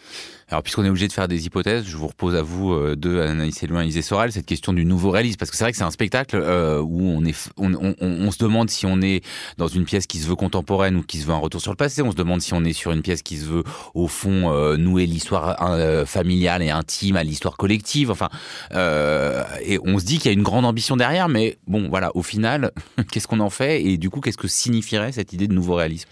Alors, 0.52 0.62
puisqu'on 0.62 0.86
est 0.86 0.90
obligé 0.90 1.08
de 1.08 1.14
faire 1.14 1.28
des 1.28 1.48
hypothèses, 1.48 1.86
je 1.88 1.98
vous 1.98 2.06
repose 2.06 2.36
à 2.36 2.44
vous 2.44 2.72
euh, 2.72 2.96
deux, 2.96 3.20
Anaïs 3.20 3.64
Elouin 3.64 3.84
et 3.84 3.88
Isée 3.88 4.04
Sorel, 4.04 4.32
cette 4.32 4.46
question 4.46 4.74
du 4.74 4.86
nouveau 4.86 5.10
réalisme. 5.10 5.38
Parce 5.38 5.50
que 5.50 5.58
c'est 5.58 5.64
vrai 5.64 5.72
que 5.72 5.78
c'est 5.78 5.84
un 5.84 5.90
spectacle 5.90 6.36
euh, 6.40 6.80
où 6.80 7.20
on, 7.58 8.32
se 8.32 8.38
demande 8.38 8.70
si 8.70 8.86
on 8.86 9.02
est 9.02 9.26
dans 9.58 9.68
une 9.68 9.86
pièce 9.86 10.06
qui 10.06 10.20
se 10.20 10.28
veut 10.28 10.36
contemporaine 10.36 10.98
ou 10.98 11.02
qui 11.02 11.18
se 11.18 11.26
veut 11.26 11.34
un 11.34 11.38
retour 11.38 11.62
sur 11.62 11.72
le 11.72 11.78
passé. 11.78 12.04
On 12.04 12.12
se 12.12 12.16
demande 12.16 12.42
si 12.42 12.54
on 12.54 12.64
est 12.64 12.74
sur 12.74 12.92
une 12.92 13.02
pièce 13.02 13.24
qui 13.24 13.38
se 13.38 13.46
veut, 13.46 13.64
au 13.96 14.08
fond, 14.08 14.52
euh, 14.52 14.78
nouer 14.78 15.08
l'histoire 15.08 15.58
familiale 16.06 16.62
et 16.62 16.70
intime 16.70 17.16
à 17.16 17.24
l'histoire 17.24 17.58
collective. 17.58 18.12
Enfin, 18.12 18.30
et 18.72 19.80
on 19.84 19.98
se 19.98 20.06
dit 20.06 20.20
qu'il 20.20 20.28
y 20.28 20.30
a 20.30 20.38
une 20.38 20.44
grande 20.44 20.66
ambition 20.66 20.96
derrière, 20.96 21.28
mais 21.28 21.58
bon, 21.66 21.90
voilà, 21.90 22.12
au 22.16 22.22
final, 22.22 22.72
qu'est-ce 23.12 23.28
qu'on 23.28 23.40
en 23.40 23.50
fait 23.50 23.84
Et 23.84 23.98
du 23.98 24.12
coup, 24.12 24.22
qu'est-ce 24.22 24.38
que 24.38 24.48
signifierait 24.48 25.12
cette 25.12 25.34
idée 25.34 25.48
de 25.48 25.54
nouveau 25.54 25.74
réalisme? 25.74 26.08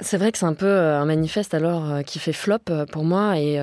C'est 0.00 0.18
vrai 0.18 0.30
que 0.30 0.36
c'est 0.36 0.44
un 0.44 0.54
peu 0.54 0.70
un 0.70 1.06
manifeste 1.06 1.54
alors 1.54 2.04
qui 2.04 2.18
fait 2.18 2.34
flop 2.34 2.58
pour 2.92 3.04
moi 3.04 3.38
et 3.38 3.58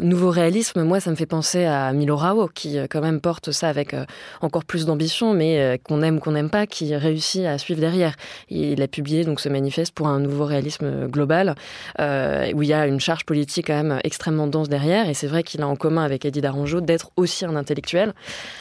nouveau 0.00 0.30
réalisme. 0.30 0.82
Moi, 0.82 1.00
ça 1.00 1.10
me 1.10 1.16
fait 1.16 1.26
penser 1.26 1.64
à 1.64 1.92
Milo 1.92 2.16
Rao 2.16 2.48
qui 2.48 2.78
quand 2.90 3.00
même 3.00 3.20
porte 3.20 3.50
ça 3.52 3.68
avec 3.68 3.94
encore 4.40 4.64
plus 4.64 4.86
d'ambition, 4.86 5.34
mais 5.34 5.80
qu'on 5.84 6.02
aime 6.02 6.16
ou 6.16 6.20
qu'on 6.20 6.32
n'aime 6.32 6.50
pas, 6.50 6.66
qui 6.66 6.94
réussit 6.94 7.44
à 7.44 7.58
suivre 7.58 7.80
derrière. 7.80 8.16
Il 8.48 8.80
a 8.82 8.88
publié 8.88 9.24
donc 9.24 9.40
ce 9.40 9.48
manifeste 9.48 9.94
pour 9.94 10.08
un 10.08 10.20
nouveau 10.20 10.44
réalisme 10.44 11.08
global 11.08 11.54
où 11.98 12.62
il 12.62 12.68
y 12.68 12.72
a 12.72 12.86
une 12.86 13.00
charge 13.00 13.24
politique 13.24 13.66
quand 13.68 13.82
même 13.82 13.98
extrêmement 14.04 14.46
dense 14.46 14.68
derrière. 14.68 15.08
Et 15.08 15.14
c'est 15.14 15.26
vrai 15.26 15.42
qu'il 15.42 15.62
a 15.62 15.68
en 15.68 15.76
commun 15.76 16.04
avec 16.04 16.24
Eddie 16.24 16.40
Daranjo 16.40 16.80
d'être 16.80 17.10
aussi 17.16 17.44
un 17.44 17.56
intellectuel. 17.56 18.14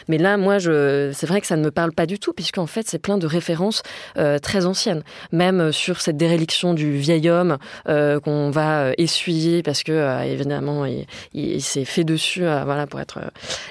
Mais 0.07 0.17
là, 0.17 0.37
moi, 0.37 0.57
je, 0.57 1.11
c'est 1.13 1.27
vrai 1.27 1.41
que 1.41 1.47
ça 1.47 1.57
ne 1.57 1.63
me 1.63 1.71
parle 1.71 1.91
pas 1.91 2.05
du 2.05 2.19
tout 2.19 2.33
puisqu'en 2.33 2.67
fait, 2.67 2.87
c'est 2.87 2.99
plein 2.99 3.17
de 3.17 3.27
références 3.27 3.83
très 4.41 4.65
anciennes, 4.65 5.03
même 5.31 5.71
sur 5.71 6.01
cette 6.01 6.17
déréliction 6.17 6.73
du 6.73 6.97
vieil 6.97 7.29
homme 7.29 7.57
euh, 7.87 8.19
qu'on 8.19 8.49
va 8.49 8.85
euh, 8.85 8.93
essuyer 8.97 9.63
parce 9.63 9.83
que 9.83 9.91
euh, 9.91 10.84
il, 11.33 11.61
s'est 11.61 11.85
fait 11.85 12.03
dessus, 12.03 12.41
voilà 12.41 12.87
pour 12.87 12.99
être 12.99 13.19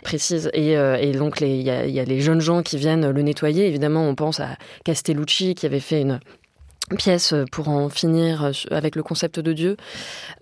précise. 0.02 0.50
Et, 0.52 0.76
donc 1.12 1.40
il 1.40 1.49
y 1.49 1.62
y 1.64 2.00
a 2.00 2.04
les 2.04 2.21
jeunes 2.21 2.40
gens 2.40 2.62
qui 2.62 2.76
viennent 2.76 3.11
le 3.11 3.23
nettoyer. 3.23 3.66
Évidemment, 3.66 4.09
on 4.09 4.14
pense 4.14 4.40
à 4.40 4.56
Castellucci 4.85 5.54
qui 5.54 5.66
avait 5.66 5.80
fait 5.80 6.00
une 6.00 6.21
pièce 6.96 7.34
pour 7.52 7.68
en 7.68 7.88
finir 7.88 8.50
avec 8.70 8.96
le 8.96 9.02
concept 9.02 9.40
de 9.40 9.52
Dieu 9.52 9.76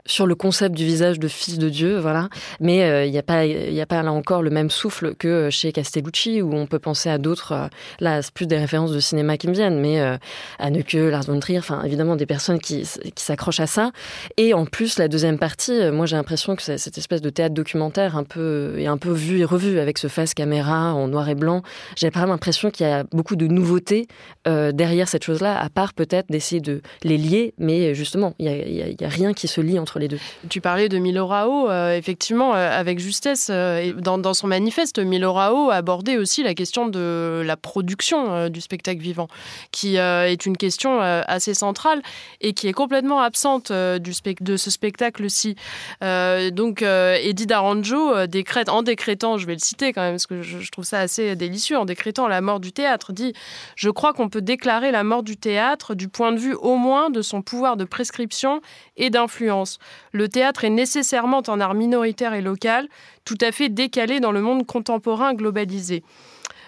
sur 0.06 0.26
le 0.26 0.35
concept 0.35 0.75
du 0.75 0.85
visage 0.85 1.18
de 1.18 1.28
fils 1.28 1.59
de 1.59 1.68
Dieu, 1.68 1.99
voilà. 1.99 2.28
Mais 2.61 2.82
euh, 2.82 3.04
il 3.04 3.12
n'y 3.12 3.18
a 3.18 3.23
pas, 3.23 3.42
a 3.42 3.87
pas 3.87 4.02
là 4.02 4.12
encore 4.12 4.42
le 4.42 4.50
même 4.50 4.71
souffle 4.71 5.14
que 5.14 5.49
chez 5.50 5.73
Castellucci 5.73 6.42
où 6.42 6.54
on 6.54 6.66
peut 6.66 6.78
penser 6.78 7.09
à 7.09 7.18
d'autres. 7.18 7.52
Euh, 7.52 7.66
là, 8.00 8.23
c'est 8.23 8.32
plus 8.32 8.47
des 8.47 8.59
références 8.59 8.92
de 8.92 9.00
cinéma 9.00 9.37
qui 9.37 9.49
me 9.49 9.54
viennent, 9.54 9.78
mais 9.78 10.00
euh, 10.00 10.16
Anneke, 10.59 10.94
Lars 10.94 11.25
von 11.25 11.38
Trier, 11.38 11.59
enfin 11.59 11.82
évidemment 11.85 12.16
des 12.16 12.26
personnes 12.26 12.59
qui, 12.59 12.82
qui 13.14 13.25
s'accrochent 13.25 13.61
à 13.61 13.66
ça. 13.66 13.92
Et 14.37 14.54
en 14.54 14.66
plus, 14.66 14.99
la 14.99 15.09
deuxième 15.09 15.38
partie, 15.38 15.90
moi 15.92 16.06
j'ai 16.06 16.16
l'impression 16.16 16.56
que 16.56 16.62
cette 16.62 16.99
espèce 16.99 17.21
de 17.21 17.30
théâtre 17.30 17.54
documentaire 17.54 18.16
un 18.16 18.25
peu 18.25 18.75
et 18.78 18.87
un 18.87 18.99
peu 18.99 19.11
vu 19.11 19.38
et 19.38 19.44
revu 19.44 19.78
avec 19.78 19.99
ce 19.99 20.09
face 20.09 20.35
caméra 20.35 20.94
en 20.94 21.09
noir 21.09 21.28
et 21.28 21.35
blanc. 21.35 21.62
J'ai 21.97 22.11
pas 22.11 22.26
l'impression 22.26 22.71
qu'il 22.71 22.87
y 22.87 22.90
a 22.90 23.04
beaucoup 23.12 23.37
de 23.37 23.47
nouveautés 23.47 24.09
derrière 24.47 25.09
cette 25.09 25.25
chose-là, 25.25 25.59
à 25.59 25.68
part 25.68 25.94
peut-être 25.94 26.30
d'essayer 26.42 26.61
de 26.61 26.82
les 27.04 27.16
lier, 27.16 27.54
mais 27.58 27.94
justement, 27.94 28.34
il 28.38 28.46
n'y 28.46 29.04
a, 29.04 29.08
rien 29.08 29.32
qui 29.32 29.46
se 29.46 29.61
lie 29.61 29.78
entre 29.78 29.99
les 29.99 30.08
deux. 30.08 30.18
Tu 30.49 30.61
parlais 30.61 30.88
de 30.88 30.99
Milo 30.99 31.26
Rao, 31.26 31.70
euh, 31.70 31.96
effectivement, 31.96 32.54
euh, 32.54 32.70
avec 32.70 32.99
justesse. 32.99 33.49
Euh, 33.50 33.92
dans, 33.92 34.34
son 34.34 34.49
manifeste, 34.49 34.99
Milo 34.99 35.32
Rao 35.32 35.70
abordait 35.70 36.16
aussi 36.16 36.42
la 36.42 36.54
question 36.54 36.88
de 36.88 37.42
la 37.44 37.56
production 37.56 38.49
du 38.49 38.61
spectacle 38.61 39.00
vivant, 39.00 39.28
qui 39.70 39.96
est 39.96 40.46
une 40.46 40.56
question 40.56 41.00
assez 41.00 41.54
centrale 41.54 42.02
et 42.40 42.54
qui 42.54 42.66
est 42.66 42.72
complètement 42.72 43.20
absente 43.20 43.70
du 43.72 44.12
de 44.40 44.56
ce 44.56 44.70
spectacle-ci. 44.70 45.56
donc, 46.00 46.82
Eddie 46.82 47.46
Daranjo 47.46 48.26
décrète, 48.26 48.68
en 48.68 48.82
décrétant, 48.82 49.37
je 49.37 49.46
vais 49.46 49.54
le 49.54 49.58
citer 49.58 49.92
quand 49.92 50.00
même, 50.00 50.14
parce 50.14 50.26
que 50.26 50.42
je, 50.42 50.61
je 50.61 50.70
trouve 50.70 50.84
ça 50.84 51.00
assez 51.00 51.37
délicieux, 51.37 51.78
en 51.78 51.84
décrétant 51.84 52.26
la 52.28 52.40
mort 52.40 52.61
du 52.61 52.72
théâtre, 52.72 53.12
dit 53.12 53.34
Je 53.76 53.90
crois 53.90 54.12
qu'on 54.12 54.28
peut 54.28 54.42
déclarer 54.42 54.90
la 54.90 55.04
mort 55.04 55.22
du 55.22 55.37
théâtre 55.37 55.94
du 55.94 56.08
point 56.08 56.22
de 56.31 56.38
vue 56.38 56.55
au 56.55 56.76
moins 56.76 57.11
de 57.11 57.23
son 57.23 57.43
pouvoir 57.43 57.76
de 57.76 57.85
prescription 57.85 58.61
et 58.97 59.11
d'influence. 59.11 59.81
Le 60.12 60.29
théâtre 60.29 60.64
est 60.64 60.71
nécessairement 60.71 61.43
un 61.49 61.61
art 61.61 61.75
minoritaire 61.75 62.35
et 62.35 62.43
local, 62.43 62.88
tout 63.25 63.38
à 63.41 63.50
fait 63.50 63.69
décalé 63.69 64.21
dans 64.21 64.31
le 64.31 64.43
monde 64.43 64.64
contemporain 64.64 65.35
globalisé. 65.35 66.05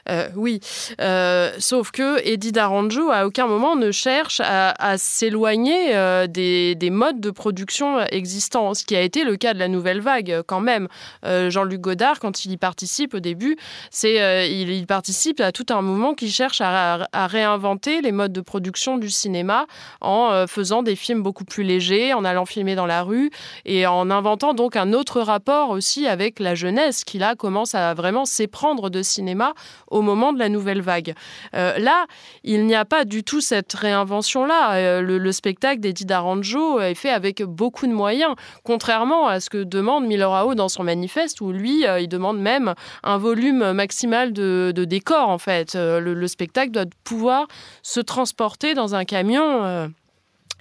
Euh, 0.09 0.29
oui, 0.37 0.61
euh, 1.01 1.53
sauf 1.59 1.91
que 1.91 2.27
Eddie 2.27 2.53
Daranjo, 2.53 3.11
à 3.11 3.27
aucun 3.27 3.47
moment, 3.47 3.77
ne 3.77 3.91
cherche 3.91 4.41
à, 4.45 4.99
s'éloigner 4.99 5.95
euh, 5.97 6.27
des, 6.27 6.91
modes 6.91 7.21
de 7.21 7.31
production 7.31 8.01
existants, 8.07 8.75
ce 8.75 8.85
qui 8.85 8.95
a 8.95 9.01
été 9.01 9.25
le 9.25 9.37
cas 9.37 9.55
de 9.55 9.59
la 9.59 9.69
nouvelle 9.69 10.01
vague 10.01 10.43
quand 10.47 10.61
même. 10.61 10.89
Jean-Luc 11.25 11.81
Godard, 11.81 12.21
quand 12.21 12.45
il 12.45 12.53
y 12.53 12.57
participe 12.57 13.15
au 13.15 13.21
début, 13.21 13.57
c'est 13.91 14.51
il, 14.51 14.87
participe 14.87 15.41
à 15.41 15.51
tout 15.51 15.67
un 15.71 15.83
mouvement 15.83 16.15
qui 16.15 16.31
cherche 16.31 16.61
à, 16.61 17.09
à, 17.13 17.27
réinventer 17.27 18.01
les 18.03 18.13
modes 18.13 18.33
de 18.33 18.41
production 18.41 18.99
du 18.99 19.11
cinéma 19.11 19.67
en 20.01 20.47
faisant 20.47 20.83
des 20.83 20.97
films 20.97 21.23
beaucoup 21.23 21.45
plus 21.45 21.65
légers, 21.65 22.13
en 22.13 22.25
allant 22.25 22.45
filmer 22.45 22.75
dans 22.75 22.87
la 22.87 23.03
rue 23.03 23.31
et 23.65 23.87
en 23.87 24.11
inventant 24.11 24.55
donc 24.55 24.77
un 24.77 24.93
autre 24.93 25.21
rapport 25.21 25.71
aussi 25.71 26.07
avec 26.07 26.39
la 26.39 26.55
jeunesse 26.55 27.05
qui 27.05 27.19
là 27.19 27.35
commence 27.35 27.75
à 27.75 27.95
vraiment 27.95 28.25
s'éprendre 28.25 28.91
de 28.91 29.03
cinéma 29.03 29.55
au 29.95 30.03
moment 30.03 30.33
de 30.33 30.39
la 30.41 30.49
nouvelle 30.49 30.83
vague. 30.83 31.15
Euh, 31.55 31.79
là, 31.79 32.07
il 32.43 32.67
n'y 32.67 32.75
a 32.75 32.85
pas 32.85 33.05
du 33.05 33.23
tout 33.23 33.41
cette 33.41 33.73
réinvention-là. 33.73 34.75
Euh, 34.75 35.01
le, 35.01 35.33
spectacle 35.33 35.81
d'Eddie 35.81 36.05
Daranjo 36.05 36.81
est 36.81 36.95
fait 36.95 37.11
avec 37.11 37.43
beaucoup 37.43 37.87
de 37.87 37.93
moyens, 37.93 38.35
contrairement 38.65 39.29
à 39.29 39.39
ce 39.39 39.49
que 39.51 39.63
demande 39.63 40.05
Milorao 40.05 40.55
dans 40.55 40.69
son 40.69 40.83
manifeste, 40.83 41.41
où 41.41 41.53
lui, 41.53 41.87
euh, 41.87 42.01
il 42.01 42.09
demande 42.09 42.39
même 42.41 42.75
un 43.05 43.19
volume 43.19 43.73
maximal 43.73 44.33
de, 44.33 44.73
décors, 44.85 45.29
en 45.29 45.39
fait. 45.39 45.75
le, 45.77 46.27
spectacle 46.27 46.73
doit 46.73 46.87
pouvoir 47.05 47.47
se 47.83 48.01
transporter 48.01 48.75
dans 48.75 48.95
un 48.97 49.05
camion. 49.05 49.93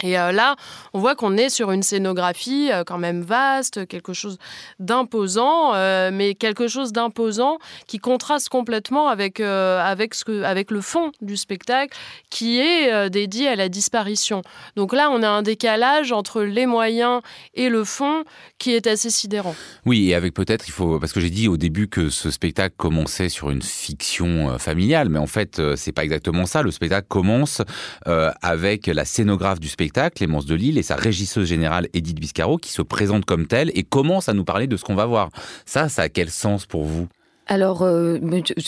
Et 0.02 0.18
euh, 0.18 0.32
là, 0.32 0.56
on 0.92 0.98
voit 0.98 1.14
qu'on 1.14 1.36
est 1.36 1.48
sur 1.48 1.70
une 1.70 1.82
scénographie 1.82 2.70
euh, 2.72 2.84
quand 2.84 2.98
même 2.98 3.22
vaste, 3.22 3.86
quelque 3.86 4.12
chose 4.12 4.38
d'imposant, 4.80 5.74
euh, 5.74 6.10
mais 6.12 6.34
quelque 6.34 6.68
chose 6.68 6.92
d'imposant 6.92 7.58
qui 7.86 7.98
contraste 7.98 8.48
complètement 8.48 9.08
avec, 9.08 9.40
avec, 9.40 10.14
ce 10.14 10.24
que, 10.24 10.42
avec 10.42 10.70
le 10.70 10.80
fond 10.80 11.12
du 11.20 11.36
spectacle 11.36 11.96
qui 12.30 12.58
est 12.58 13.10
dédié 13.10 13.48
à 13.48 13.56
la 13.56 13.68
disparition. 13.68 14.42
Donc 14.76 14.92
là, 14.92 15.10
on 15.10 15.22
a 15.22 15.28
un 15.28 15.42
décalage 15.42 16.12
entre 16.12 16.42
les 16.42 16.66
moyens 16.66 17.20
et 17.54 17.68
le 17.68 17.84
fond 17.84 18.24
qui 18.58 18.74
est 18.74 18.86
assez 18.86 19.10
sidérant. 19.10 19.54
Oui, 19.86 20.10
et 20.10 20.14
avec 20.14 20.34
peut-être, 20.34 20.68
il 20.68 20.72
faut, 20.72 20.98
parce 20.98 21.12
que 21.12 21.20
j'ai 21.20 21.30
dit 21.30 21.48
au 21.48 21.56
début 21.56 21.88
que 21.88 22.08
ce 22.10 22.30
spectacle 22.30 22.74
commençait 22.76 23.28
sur 23.28 23.50
une 23.50 23.62
fiction 23.62 24.58
familiale, 24.58 25.08
mais 25.08 25.18
en 25.18 25.26
fait, 25.26 25.60
c'est 25.76 25.92
pas 25.92 26.04
exactement 26.04 26.46
ça. 26.46 26.62
Le 26.62 26.70
spectacle 26.70 27.06
commence 27.08 27.62
avec 28.04 28.86
la 28.86 29.04
scénographe 29.04 29.60
du 29.60 29.68
spectacle 29.68 29.84
Clémence 30.10 30.46
Delille, 30.46 30.78
et 30.78 30.82
sa 30.82 30.96
régisseuse 30.96 31.48
générale 31.48 31.88
Edith 31.94 32.18
Biscaro, 32.18 32.58
qui 32.58 32.70
se 32.70 32.82
présente 32.82 33.24
comme 33.24 33.46
telle 33.46 33.70
et 33.74 33.82
commence 33.82 34.28
à 34.28 34.34
nous 34.34 34.44
parler 34.44 34.66
de 34.66 34.76
ce 34.76 34.84
qu'on 34.84 34.94
va 34.94 35.06
voir. 35.06 35.30
Ça, 35.66 35.88
ça 35.88 36.02
a 36.02 36.08
quel 36.08 36.30
sens 36.30 36.66
pour 36.66 36.84
vous? 36.84 37.08
Alors, 37.46 37.82
euh, 37.82 38.18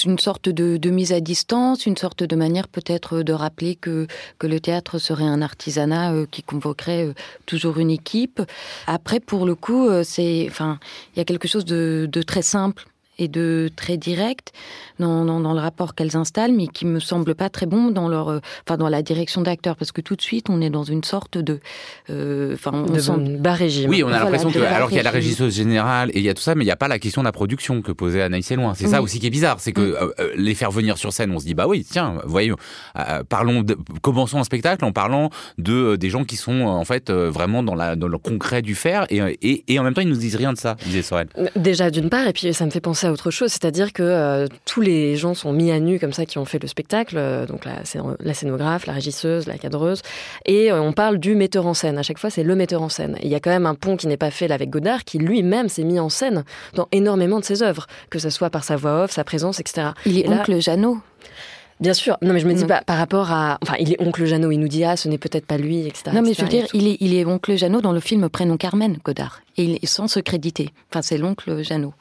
une 0.05 0.19
sorte 0.19 0.51
de, 0.51 0.91
mise 0.91 1.13
à 1.13 1.21
distance, 1.21 1.87
une 1.87 1.97
sorte 1.97 2.23
de 2.23 2.37
manière 2.37 2.69
peut-être 2.69 3.23
de 3.23 3.33
rappeler 3.33 3.75
que, 3.75 4.07
que 4.39 4.47
le 4.47 4.61
théâtre 4.61 4.99
serait 4.99 5.25
un 5.25 5.41
artisanat 5.41 6.13
euh, 6.13 6.27
qui 6.31 6.43
convoquerait 6.43 7.07
euh, 7.07 7.15
toujours 7.47 7.79
une 7.79 7.91
équipe. 7.91 8.43
Après, 8.87 9.19
pour 9.19 9.47
le 9.47 9.55
coup, 9.55 9.89
c'est, 10.05 10.47
enfin, 10.51 10.79
il 11.15 11.19
y 11.19 11.23
a 11.23 11.25
quelque 11.25 11.49
chose 11.49 11.65
de 11.65 12.23
très 12.27 12.43
simple 12.43 12.85
et 13.19 13.29
de 13.29 13.71
très 13.75 13.97
direct 13.97 14.53
dans, 14.99 15.25
dans, 15.25 15.53
le 15.53 15.61
rapport 15.61 15.95
qu'elles 15.95 16.17
installent, 16.17 16.53
mais 16.53 16.67
qui 16.67 16.85
me 16.85 17.01
semble 17.01 17.35
pas 17.35 17.49
très 17.49 17.67
bon 17.67 17.91
dans 17.91 18.09
leur, 18.09 18.29
euh, 18.29 18.41
enfin 18.67 18.77
dans 18.77 18.89
la 18.89 19.03
direction 19.03 19.43
d'acteurs, 19.43 19.77
parce 19.77 19.93
que 19.93 20.01
tout 20.01 20.17
de 20.17 20.23
suite 20.23 20.49
on 20.51 20.61
est 20.61 20.71
dans 20.71 20.85
une 20.85 21.05
sorte 21.05 21.39
de, 21.39 21.61
euh, 22.11 22.55
enfin 22.55 22.73
on 22.75 22.93
de 22.93 22.99
sent 22.99 23.39
bas 23.39 23.55
régime. 23.55 23.91
Oui, 23.91 24.03
on 24.03 24.09
a 24.09 24.19
l'impression 24.19 24.51
que 24.51 24.59
alors 24.59 24.89
qu'il 24.89 24.97
y 24.97 25.01
a 25.01 25.05
la 25.05 25.11
régisseuse 25.11 25.55
générale 25.55 26.11
et 26.13 26.19
il 26.19 26.25
y 26.25 26.29
a 26.29 26.35
tout 26.35 26.43
ça, 26.43 26.55
mais 26.55 26.65
il 26.65 26.67
n'y 26.67 26.73
a 26.73 26.77
pas 26.77 26.89
la 26.89 26.99
question 26.99 27.23
de 27.23 27.27
la 27.27 27.33
production 27.33 27.83
que 27.83 27.93
posait 27.93 28.23
Anaïs 28.23 28.51
Loin. 28.53 28.75
C'est 28.75 28.89
ça 28.89 29.03
aussi 29.03 29.19
qui 29.19 29.27
est 29.27 29.31
bizarre, 29.31 29.61
c'est 29.61 29.73
que 29.73 29.81
euh, 29.81 30.33
les 30.37 30.55
faire 30.55 30.71
venir 30.71 30.99
sur 30.99 31.13
scène, 31.13 31.33
on 31.33 31.39
se 31.39 31.45
dit 31.45 31.55
bah 31.55 31.67
oui, 31.67 31.87
tiens, 31.89 32.21
voyons, 32.25 32.57
parlons, 33.29 33.63
de, 33.63 33.77
commençons 34.03 34.39
un 34.39 34.45
spectacle 34.45 34.85
en 34.85 34.93
parlant 34.93 35.31
de 35.59 35.97
des 35.97 36.11
gens 36.11 36.25
qui 36.25 36.37
sont 36.37 36.63
en 36.63 36.85
fait 36.85 37.11
vraiment 37.11 37.63
dans 37.63 37.75
la 37.75 37.97
dans 37.97 38.09
le 38.09 38.19
concret 38.19 38.63
du 38.63 38.75
faire 38.75 39.07
et, 39.11 39.21
et, 39.43 39.65
et 39.73 39.79
en 39.79 39.83
même 39.83 39.95
temps 39.95 40.03
ils 40.03 40.09
nous 40.09 40.17
disent 40.17 40.37
rien 40.37 40.53
de 40.53 40.59
ça, 40.59 40.77
disait 40.85 41.03
Sorel. 41.03 41.29
Déjà 41.57 41.91
d'une 41.91 42.09
part, 42.09 42.27
et 42.27 42.33
puis 42.33 42.53
ça 42.53 42.65
me 42.67 42.71
fait 42.71 42.81
penser 42.81 43.06
à 43.07 43.13
autre 43.13 43.31
chose, 43.31 43.51
c'est-à-dire 43.51 43.93
que 43.93 44.03
euh, 44.03 44.47
tous 44.65 44.81
les 44.81 45.17
gens 45.17 45.35
sont 45.35 45.53
mis 45.53 45.71
à 45.71 45.81
nu 45.81 45.99
comme 45.99 46.13
ça 46.13 46.27
qui 46.27 46.39
ont 46.39 46.45
fait 46.45 46.59
le 46.61 46.69
spectacle, 46.69 47.17
euh, 47.17 47.47
donc 47.47 47.65
la, 47.65 47.83
la, 48.21 48.35
scénographe, 48.35 48.87
la 48.87 48.93
régisseuse, 48.93 49.47
la 49.47 49.59
cadreuse, 49.59 50.03
et 50.45 50.71
euh, 50.71 50.81
on 50.81 50.93
parle 50.93 51.19
du 51.19 51.35
metteur 51.35 51.67
en 51.67 51.75
scène. 51.75 51.99
À 51.99 52.03
chaque 52.03 52.19
fois, 52.19 52.31
c'est 52.31 52.43
le 52.43 52.55
metteur 52.55 52.83
en 52.83 52.89
scène. 52.89 53.17
il 53.23 53.29
y 53.29 53.35
a 53.35 53.41
quand 53.41 53.51
même 53.51 53.67
un 53.67 53.75
pont 53.75 53.97
qui 53.97 54.07
n'est 54.07 54.17
pas 54.17 54.31
fait 54.31 54.49
là 54.49 54.55
avec 54.55 54.71
Godard, 54.71 55.05
qui 55.05 55.19
lui-même 55.19 55.69
s'est 55.69 55.85
mis 55.85 55.99
en 55.99 56.09
scène 56.09 56.45
dans 56.75 56.89
énormément 56.93 57.41
de 57.41 57.45
ses 57.45 57.63
œuvres, 57.63 57.87
que 58.11 58.19
ce 58.19 58.31
soit 58.31 58.51
par 58.51 58.65
sa 58.65 58.77
voix 58.77 59.05
off, 59.05 59.11
sa 59.11 59.25
présence, 59.25 59.61
etc. 59.61 59.89
Il 60.05 60.19
est 60.19 60.29
oncle 60.29 60.61
Jeannot. 60.61 60.99
Bien 61.81 61.93
sûr. 61.93 62.17
Non, 62.23 62.33
mais 62.33 62.41
je 62.41 62.47
me 62.47 62.55
dis 62.55 62.65
pas 62.65 62.83
par 62.83 62.97
rapport 62.97 63.31
à. 63.31 63.59
Enfin, 63.63 63.75
il 63.79 63.93
est 63.93 64.01
oncle 64.01 64.25
Jeannot. 64.25 64.51
Il 64.51 64.59
nous 64.59 64.69
dit 64.69 64.85
ah, 64.85 64.97
ce 64.97 65.09
n'est 65.09 65.19
peut-être 65.19 65.47
pas 65.47 65.59
lui, 65.59 65.87
etc. 65.87 66.11
Non, 66.15 66.23
mais 66.23 66.33
je 66.33 66.43
veux 66.43 66.49
dire, 66.49 66.67
il 66.73 66.89
est, 66.89 66.97
il 67.01 67.15
est 67.15 67.25
oncle 67.27 67.57
Jeannot 67.57 67.83
dans 67.83 67.93
le 67.93 68.01
film 68.01 68.29
Prénom 68.29 68.57
Carmen, 68.57 68.97
Godard, 69.05 69.43
et 69.57 69.65
il 69.65 69.75
est 69.75 69.87
sans 69.87 70.09
se 70.09 70.21
créditer. 70.21 70.71
Enfin, 70.91 71.03
c'est 71.03 71.19
l'oncle 71.19 71.63
Jeannot. 71.63 71.93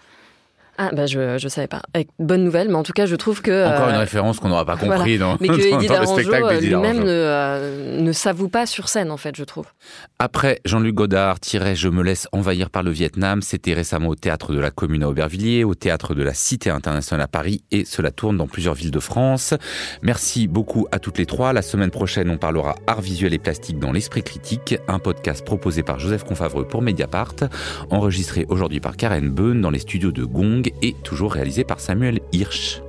Ah 0.78 0.90
bah 0.94 1.06
je 1.06 1.38
je 1.38 1.48
savais 1.48 1.68
pas. 1.68 1.82
bonne 2.20 2.44
nouvelle, 2.44 2.68
mais 2.68 2.76
en 2.76 2.84
tout 2.84 2.94
cas 2.94 3.06
je 3.06 3.16
trouve 3.16 3.42
que 3.42 3.68
encore 3.68 3.90
une 3.90 3.96
euh, 3.96 4.00
référence 4.00 4.40
qu'on 4.40 4.50
n'aura 4.50 4.66
pas 4.66 4.78
compris 4.78 5.18
dans, 5.18 5.38
mais 5.40 5.48
que 5.48 5.54
Eddie 5.76 5.88
le 5.88 6.06
spectacle 6.06 6.60
lui-même 6.60 7.00
ne, 7.00 7.06
euh, 7.08 8.02
ne 8.02 8.12
s'avoue 8.12 8.50
pas 8.50 8.66
sur 8.66 8.90
scène 8.90 9.12
en 9.12 9.18
fait, 9.18 9.36
je 9.36 9.44
trouve. 9.44 9.66
Après 10.20 10.60
Jean-Luc 10.66 10.96
Godard 10.96 11.40
tirait 11.40 11.76
Je 11.76 11.88
me 11.88 12.04
laisse 12.04 12.28
envahir 12.32 12.70
par 12.70 12.84
le 12.84 12.92
Vietnam, 12.92 13.42
c'était 13.42 13.74
récemment 13.74 14.10
au 14.10 14.16
théâtre 14.16 14.54
de 14.54 14.60
la 14.60 14.72
Commune 14.72 15.04
à 15.04 15.10
Aubervilliers, 15.10 15.64
au 15.64 15.76
théâtre 15.76 16.14
de 16.14 16.24
la 16.24 16.34
Cité 16.34 16.70
internationale 16.70 17.24
à 17.24 17.28
Paris 17.28 17.64
et 17.72 17.86
cela 17.86 18.12
tourne 18.12 18.38
dans 18.38 18.48
plusieurs 18.48 18.76
villes 18.76 18.92
de 18.92 19.00
France. 19.00 19.54
Merci 20.02 20.48
beaucoup 20.48 20.88
à 20.92 21.00
toutes 21.00 21.18
les 21.18 21.26
trois. 21.26 21.54
La 21.54 21.62
semaine 21.62 21.92
prochaine, 21.92 22.30
on 22.30 22.38
parlera 22.38 22.76
art 22.88 23.02
visuel 23.02 23.34
et 23.34 23.40
plastique 23.40 23.80
dans 23.80 23.92
l'esprit 23.92 24.24
critique, 24.24 24.78
un 24.88 25.00
podcast 25.00 25.46
proposé 25.46 25.84
par 25.84 26.00
Joseph 26.00 26.24
Confavreux 26.24 26.68
pour 26.68 26.82
Mediapart, 26.82 27.36
enregistré 27.90 28.46
aujourd'hui 28.50 28.80
par 28.80 28.98
Karen 28.98 29.30
Beun 29.30 29.62
dans 29.62 29.70
les 29.70 29.80
studios 29.80 30.12
de 30.12 30.26
Gong 30.26 30.65
et 30.82 30.94
toujours 31.04 31.34
réalisé 31.34 31.64
par 31.64 31.80
Samuel 31.80 32.20
Hirsch. 32.32 32.82